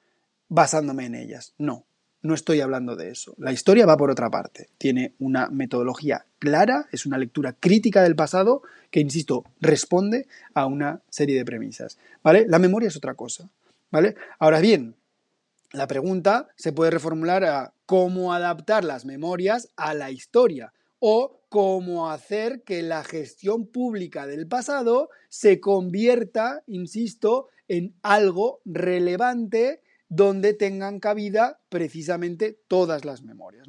basándome 0.50 1.06
en 1.06 1.16
ellas. 1.16 1.54
No, 1.58 1.86
no 2.22 2.34
estoy 2.34 2.60
hablando 2.60 2.98
de 2.98 3.10
eso. 3.10 3.34
La 3.38 3.54
historia 3.54 3.86
va 3.86 3.96
por 3.96 4.12
otra 4.12 4.30
parte. 4.30 4.68
Tiene 4.78 5.14
una 5.20 5.48
metodología 5.48 6.26
clara, 6.40 6.88
es 6.92 7.06
una 7.06 7.18
lectura 7.18 7.54
crítica 7.54 8.04
del 8.04 8.18
pasado 8.18 8.62
que, 8.92 9.00
insisto, 9.00 9.46
responde 9.62 10.28
a 10.54 10.66
una 10.66 11.04
serie 11.10 11.38
de 11.38 11.46
premisas. 11.46 11.98
¿Vale? 12.22 12.46
La 12.46 12.60
memoria 12.60 12.90
es 12.90 12.98
otra 12.98 13.14
cosa. 13.14 13.50
¿Vale? 13.92 14.16
Ahora 14.40 14.60
bien, 14.60 14.96
la 15.72 15.88
pregunta 15.88 16.50
se 16.58 16.74
puede 16.74 16.92
reformular 16.92 17.46
a 17.46 17.72
cómo 17.86 18.34
adaptar 18.34 18.84
las 18.84 19.06
memorias 19.06 19.70
a 19.78 19.94
la 19.94 20.12
historia 20.12 20.74
o 21.00 21.39
cómo 21.50 22.12
hacer 22.12 22.64
que 22.64 22.82
la 22.84 23.04
gestión 23.04 23.68
pública 23.68 24.28
del 24.28 24.48
pasado 24.48 25.10
se 25.28 25.60
convierta, 25.60 26.64
insisto, 26.68 27.48
en 27.68 27.96
algo 28.04 28.62
relevante 28.66 29.82
donde 30.08 30.54
tengan 30.54 31.00
cabida 31.00 31.60
precisamente 31.70 32.60
todas 32.68 33.06
las 33.06 33.24
memorias. 33.24 33.68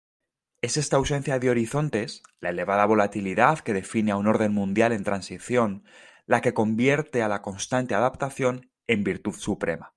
Es 0.63 0.77
esta 0.77 0.97
ausencia 0.97 1.39
de 1.39 1.49
horizontes, 1.49 2.23
la 2.41 2.51
elevada 2.51 2.85
volatilidad 2.85 3.61
que 3.61 3.73
define 3.73 4.13
a 4.13 4.17
un 4.17 4.27
orden 4.27 4.53
mundial 4.53 4.93
en 4.93 5.05
transición, 5.05 5.85
la 6.27 6.43
que 6.43 6.53
convierte 6.53 7.23
a 7.23 7.29
la 7.29 7.41
constante 7.41 7.95
adaptación 7.95 8.71
en 8.87 9.05
virtud 9.05 9.35
suprema. 9.35 9.95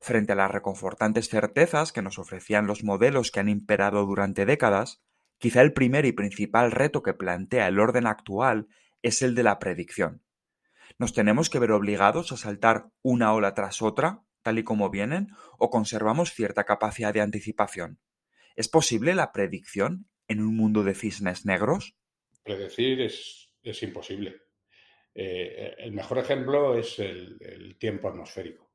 Frente 0.00 0.32
a 0.32 0.36
las 0.36 0.50
reconfortantes 0.50 1.28
certezas 1.28 1.92
que 1.92 2.02
nos 2.02 2.18
ofrecían 2.18 2.66
los 2.68 2.84
modelos 2.84 3.32
que 3.32 3.40
han 3.40 3.48
imperado 3.48 4.06
durante 4.06 4.46
décadas, 4.46 5.02
Quizá 5.38 5.60
el 5.60 5.72
primer 5.72 6.06
y 6.06 6.12
principal 6.12 6.72
reto 6.72 7.02
que 7.02 7.14
plantea 7.14 7.68
el 7.68 7.78
orden 7.78 8.06
actual 8.06 8.68
es 9.02 9.22
el 9.22 9.34
de 9.34 9.42
la 9.42 9.58
predicción. 9.58 10.22
¿Nos 10.98 11.12
tenemos 11.12 11.50
que 11.50 11.58
ver 11.58 11.72
obligados 11.72 12.32
a 12.32 12.36
saltar 12.36 12.86
una 13.02 13.34
ola 13.34 13.52
tras 13.52 13.82
otra, 13.82 14.22
tal 14.42 14.58
y 14.58 14.64
como 14.64 14.88
vienen, 14.88 15.28
o 15.58 15.68
conservamos 15.68 16.32
cierta 16.32 16.64
capacidad 16.64 17.12
de 17.12 17.20
anticipación? 17.20 18.00
¿Es 18.54 18.68
posible 18.68 19.14
la 19.14 19.32
predicción 19.32 20.08
en 20.26 20.40
un 20.40 20.56
mundo 20.56 20.84
de 20.84 20.94
cisnes 20.94 21.44
negros? 21.44 21.94
Predecir 22.42 23.02
es, 23.02 23.50
imposible. 23.82 24.42
Eh, 25.14 25.74
el 25.78 25.92
mejor 25.92 26.18
ejemplo 26.18 26.78
es 26.78 26.98
el, 26.98 27.36
el 27.40 27.76
tiempo 27.78 28.08
atmosférico. 28.08 28.72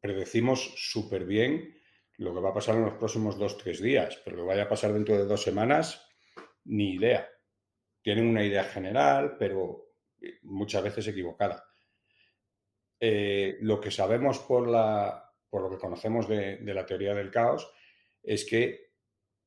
Predecimos 0.00 0.74
súper 0.76 1.24
bien 1.24 1.79
lo 2.20 2.34
que 2.34 2.40
va 2.40 2.50
a 2.50 2.54
pasar 2.54 2.76
en 2.76 2.84
los 2.84 2.98
próximos 2.98 3.38
dos, 3.38 3.56
tres 3.56 3.80
días, 3.80 4.20
pero 4.22 4.36
lo 4.36 4.42
que 4.42 4.48
vaya 4.48 4.64
a 4.64 4.68
pasar 4.68 4.92
dentro 4.92 5.16
de 5.16 5.24
dos 5.24 5.42
semanas, 5.42 6.06
ni 6.64 6.92
idea. 6.96 7.26
Tienen 8.02 8.26
una 8.26 8.44
idea 8.44 8.64
general, 8.64 9.36
pero 9.38 9.94
eh, 10.20 10.38
muchas 10.42 10.82
veces 10.82 11.08
equivocada. 11.08 11.64
Eh, 13.00 13.56
lo 13.62 13.80
que 13.80 13.90
sabemos 13.90 14.38
por, 14.40 14.68
la, 14.68 15.32
por 15.48 15.62
lo 15.62 15.70
que 15.70 15.78
conocemos 15.78 16.28
de, 16.28 16.58
de 16.58 16.74
la 16.74 16.84
teoría 16.84 17.14
del 17.14 17.30
caos 17.30 17.72
es 18.22 18.44
que 18.44 18.90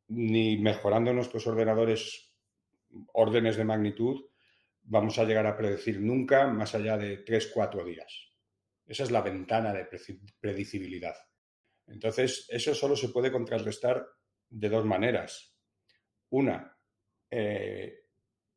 ni 0.07 0.57
mejorando 0.57 1.13
nuestros 1.13 1.45
ordenadores 1.45 2.33
órdenes 3.13 3.55
de 3.55 3.65
magnitud 3.65 4.19
vamos 4.81 5.19
a 5.19 5.25
llegar 5.25 5.45
a 5.45 5.55
predecir 5.55 5.99
nunca 5.99 6.47
más 6.47 6.73
allá 6.73 6.97
de 6.97 7.17
tres, 7.17 7.51
cuatro 7.53 7.85
días. 7.85 8.31
Esa 8.87 9.03
es 9.03 9.11
la 9.11 9.21
ventana 9.21 9.71
de 9.73 9.87
predicibilidad. 10.39 11.15
Entonces, 11.87 12.45
eso 12.49 12.73
solo 12.73 12.95
se 12.95 13.09
puede 13.09 13.31
contrarrestar 13.31 14.05
de 14.49 14.69
dos 14.69 14.85
maneras. 14.85 15.55
Una, 16.29 16.77
eh, 17.29 18.03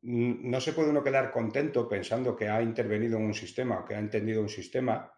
no 0.03 0.61
se 0.61 0.73
puede 0.73 0.91
uno 0.91 1.03
quedar 1.03 1.31
contento 1.31 1.89
pensando 1.89 2.37
que 2.37 2.49
ha 2.49 2.63
intervenido 2.63 3.19
en 3.19 3.25
un 3.25 3.35
sistema 3.35 3.81
o 3.81 3.85
que 3.85 3.95
ha 3.95 3.99
entendido 3.99 4.41
un 4.41 4.49
sistema. 4.49 5.13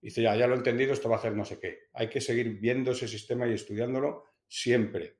Y 0.00 0.06
dice, 0.06 0.22
ya, 0.22 0.36
ya 0.36 0.46
lo 0.46 0.54
he 0.54 0.58
entendido, 0.58 0.92
esto 0.92 1.08
va 1.08 1.16
a 1.16 1.18
hacer 1.18 1.34
no 1.34 1.44
sé 1.44 1.58
qué. 1.58 1.88
Hay 1.94 2.08
que 2.08 2.20
seguir 2.20 2.60
viendo 2.60 2.92
ese 2.92 3.08
sistema 3.08 3.46
y 3.46 3.54
estudiándolo 3.54 4.24
siempre. 4.46 5.18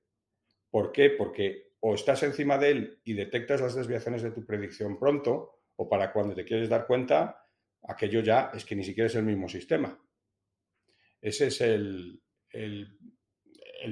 ¿Por 0.71 0.93
qué? 0.93 1.11
Porque 1.11 1.71
o 1.81 1.95
estás 1.95 2.23
encima 2.23 2.59
de 2.59 2.71
él 2.71 3.01
y 3.05 3.15
detectas 3.15 3.61
las 3.61 3.75
desviaciones 3.75 4.23
de 4.23 4.31
tu 4.31 4.45
predicción 4.45 4.99
pronto, 4.99 5.63
o 5.77 5.89
para 5.89 6.13
cuando 6.13 6.35
te 6.35 6.45
quieres 6.45 6.69
dar 6.69 6.87
cuenta, 6.87 7.43
aquello 7.83 8.21
ya 8.21 8.51
es 8.55 8.65
que 8.65 8.77
ni 8.77 8.85
siquiera 8.85 9.07
es 9.07 9.15
el 9.15 9.25
mismo 9.25 9.49
sistema. 9.49 9.99
Ese 11.21 11.49
es 11.49 11.61
el, 11.61 12.23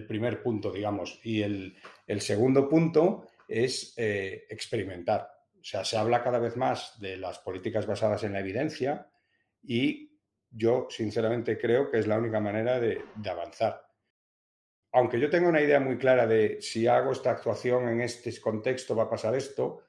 primer 0.07 0.43
punto, 0.43 0.73
digamos. 0.73 1.21
Y 1.23 1.43
el, 1.43 1.77
segundo 2.21 2.69
punto 2.69 3.27
es 3.47 3.95
eh, 3.97 4.47
experimentar. 4.49 5.29
O 5.61 5.65
sea, 5.65 5.85
se 5.85 5.97
habla 5.97 6.23
cada 6.23 6.39
vez 6.39 6.57
más 6.57 6.99
de 7.01 7.17
las 7.17 7.39
políticas 7.41 7.87
basadas 7.87 8.25
en 8.25 8.33
la 8.33 8.41
evidencia 8.41 9.11
y 9.63 10.17
yo 10.51 10.87
sinceramente 10.89 11.59
creo 11.59 11.91
que 11.91 11.99
es 11.99 12.07
la 12.07 12.17
única 12.17 12.41
manera 12.41 12.81
de, 12.81 13.03
de 13.17 13.31
avanzar. 13.31 13.83
Aunque 14.93 15.21
yo 15.21 15.29
tenga 15.29 15.49
una 15.49 15.61
idea 15.61 15.81
muy 15.81 15.99
clara 15.99 16.27
de 16.27 16.63
si 16.63 16.87
hago 16.87 17.13
esta 17.13 17.31
actuación 17.31 17.89
en 17.89 18.01
este 18.01 18.39
contexto 18.41 18.97
va 18.97 19.05
a 19.05 19.11
pasar 19.11 19.35
esto, 19.35 19.83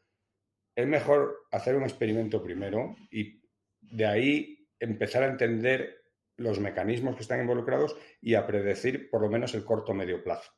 es 0.75 0.87
mejor 0.87 1.47
hacer 1.51 1.75
un 1.75 1.83
experimento 1.83 2.43
primero 2.43 2.95
y 3.11 3.41
de 3.79 4.05
ahí 4.05 4.69
empezar 4.79 5.23
a 5.23 5.27
entender 5.27 5.98
los 6.39 6.59
mecanismos 6.59 7.15
que 7.15 7.21
están 7.21 7.41
involucrados 7.41 7.95
y 8.21 8.35
a 8.35 8.45
predecir 8.45 9.09
por 9.09 9.21
lo 9.21 9.29
menos 9.29 9.53
el 9.53 9.63
corto 9.63 9.93
medio 9.93 10.23
plazo, 10.23 10.51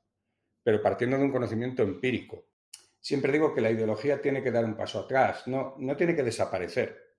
pero 0.63 0.81
partiendo 0.81 1.17
de 1.17 1.23
un 1.23 1.31
conocimiento 1.31 1.83
empírico. 1.83 2.47
Siempre 2.99 3.31
digo 3.31 3.53
que 3.53 3.61
la 3.61 3.71
ideología 3.71 4.21
tiene 4.21 4.43
que 4.43 4.51
dar 4.51 4.63
un 4.63 4.75
paso 4.75 4.99
atrás, 4.99 5.47
no, 5.47 5.75
no 5.79 5.97
tiene 5.97 6.15
que 6.15 6.23
desaparecer. 6.23 7.15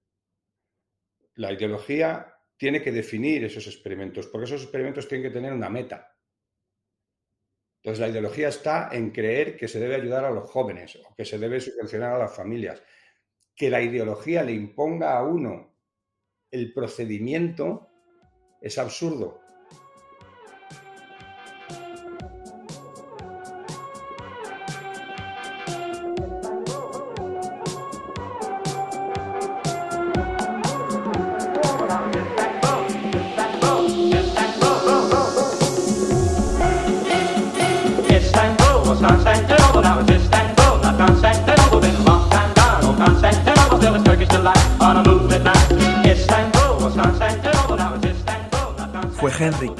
La 1.34 1.52
ideología 1.52 2.34
tiene 2.56 2.80
que 2.80 2.92
definir 2.92 3.44
esos 3.44 3.66
experimentos, 3.66 4.28
porque 4.28 4.44
esos 4.44 4.62
experimentos 4.62 5.08
tienen 5.08 5.28
que 5.28 5.34
tener 5.34 5.52
una 5.52 5.68
meta. 5.68 6.16
Entonces, 7.82 8.00
la 8.00 8.08
ideología 8.08 8.48
está 8.48 8.90
en 8.92 9.10
creer 9.10 9.56
que 9.56 9.66
se 9.66 9.80
debe 9.80 9.96
ayudar 9.96 10.24
a 10.24 10.30
los 10.30 10.48
jóvenes 10.48 10.96
o 11.04 11.12
que 11.16 11.24
se 11.24 11.38
debe 11.38 11.60
subvencionar 11.60 12.12
a 12.12 12.18
las 12.18 12.36
familias. 12.36 12.80
Que 13.56 13.68
la 13.68 13.82
ideología 13.82 14.44
le 14.44 14.52
imponga 14.52 15.18
a 15.18 15.24
uno 15.24 15.74
el 16.52 16.72
procedimiento 16.72 17.88
es 18.62 18.78
absurdo. 18.78 19.41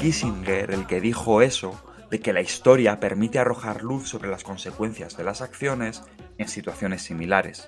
Kissinger 0.03 0.71
el 0.71 0.85
que 0.85 0.99
dijo 0.99 1.41
eso 1.41 1.81
de 2.11 2.19
que 2.19 2.33
la 2.33 2.41
historia 2.41 2.99
permite 2.99 3.39
arrojar 3.39 3.83
luz 3.83 4.09
sobre 4.09 4.29
las 4.29 4.43
consecuencias 4.43 5.15
de 5.15 5.23
las 5.23 5.41
acciones 5.41 6.03
en 6.37 6.49
situaciones 6.49 7.03
similares. 7.03 7.65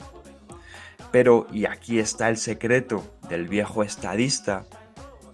Pero, 1.13 1.47
y 1.53 1.65
aquí 1.65 1.97
está 1.97 2.27
el 2.27 2.35
secreto 2.35 3.15
del 3.29 3.47
viejo 3.47 3.83
estadista, 3.83 4.65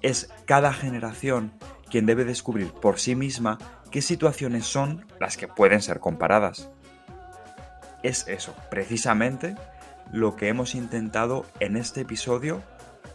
es 0.03 0.29
cada 0.45 0.73
generación 0.73 1.53
quien 1.89 2.05
debe 2.05 2.23
descubrir 2.23 2.71
por 2.71 2.99
sí 2.99 3.15
misma 3.15 3.57
qué 3.89 4.03
situaciones 4.03 4.67
son 4.67 5.07
las 5.19 5.37
que 5.37 5.47
pueden 5.47 5.81
ser 5.81 5.99
comparadas. 5.99 6.69
Es 8.03 8.27
eso, 8.27 8.53
precisamente, 8.69 9.55
lo 10.13 10.35
que 10.35 10.49
hemos 10.49 10.75
intentado 10.75 11.47
en 11.59 11.77
este 11.77 12.01
episodio 12.01 12.61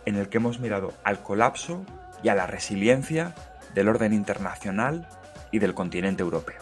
en 0.06 0.16
el 0.16 0.28
que 0.28 0.38
hemos 0.38 0.58
mirado 0.58 0.92
al 1.04 1.22
colapso 1.22 1.86
y 2.24 2.30
a 2.30 2.34
la 2.34 2.48
resiliencia 2.48 3.32
del 3.76 3.88
orden 3.90 4.14
internacional 4.14 5.06
y 5.52 5.58
del 5.58 5.74
continente 5.74 6.22
europeo. 6.22 6.58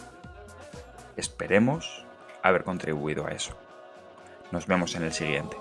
Esperemos 1.15 2.05
haber 2.43 2.65
contribuido 2.65 3.25
a 3.25 3.31
eso. 3.31 3.55
Nos 4.51 4.67
vemos 4.67 4.95
en 4.95 5.03
el 5.03 5.13
siguiente. 5.13 5.55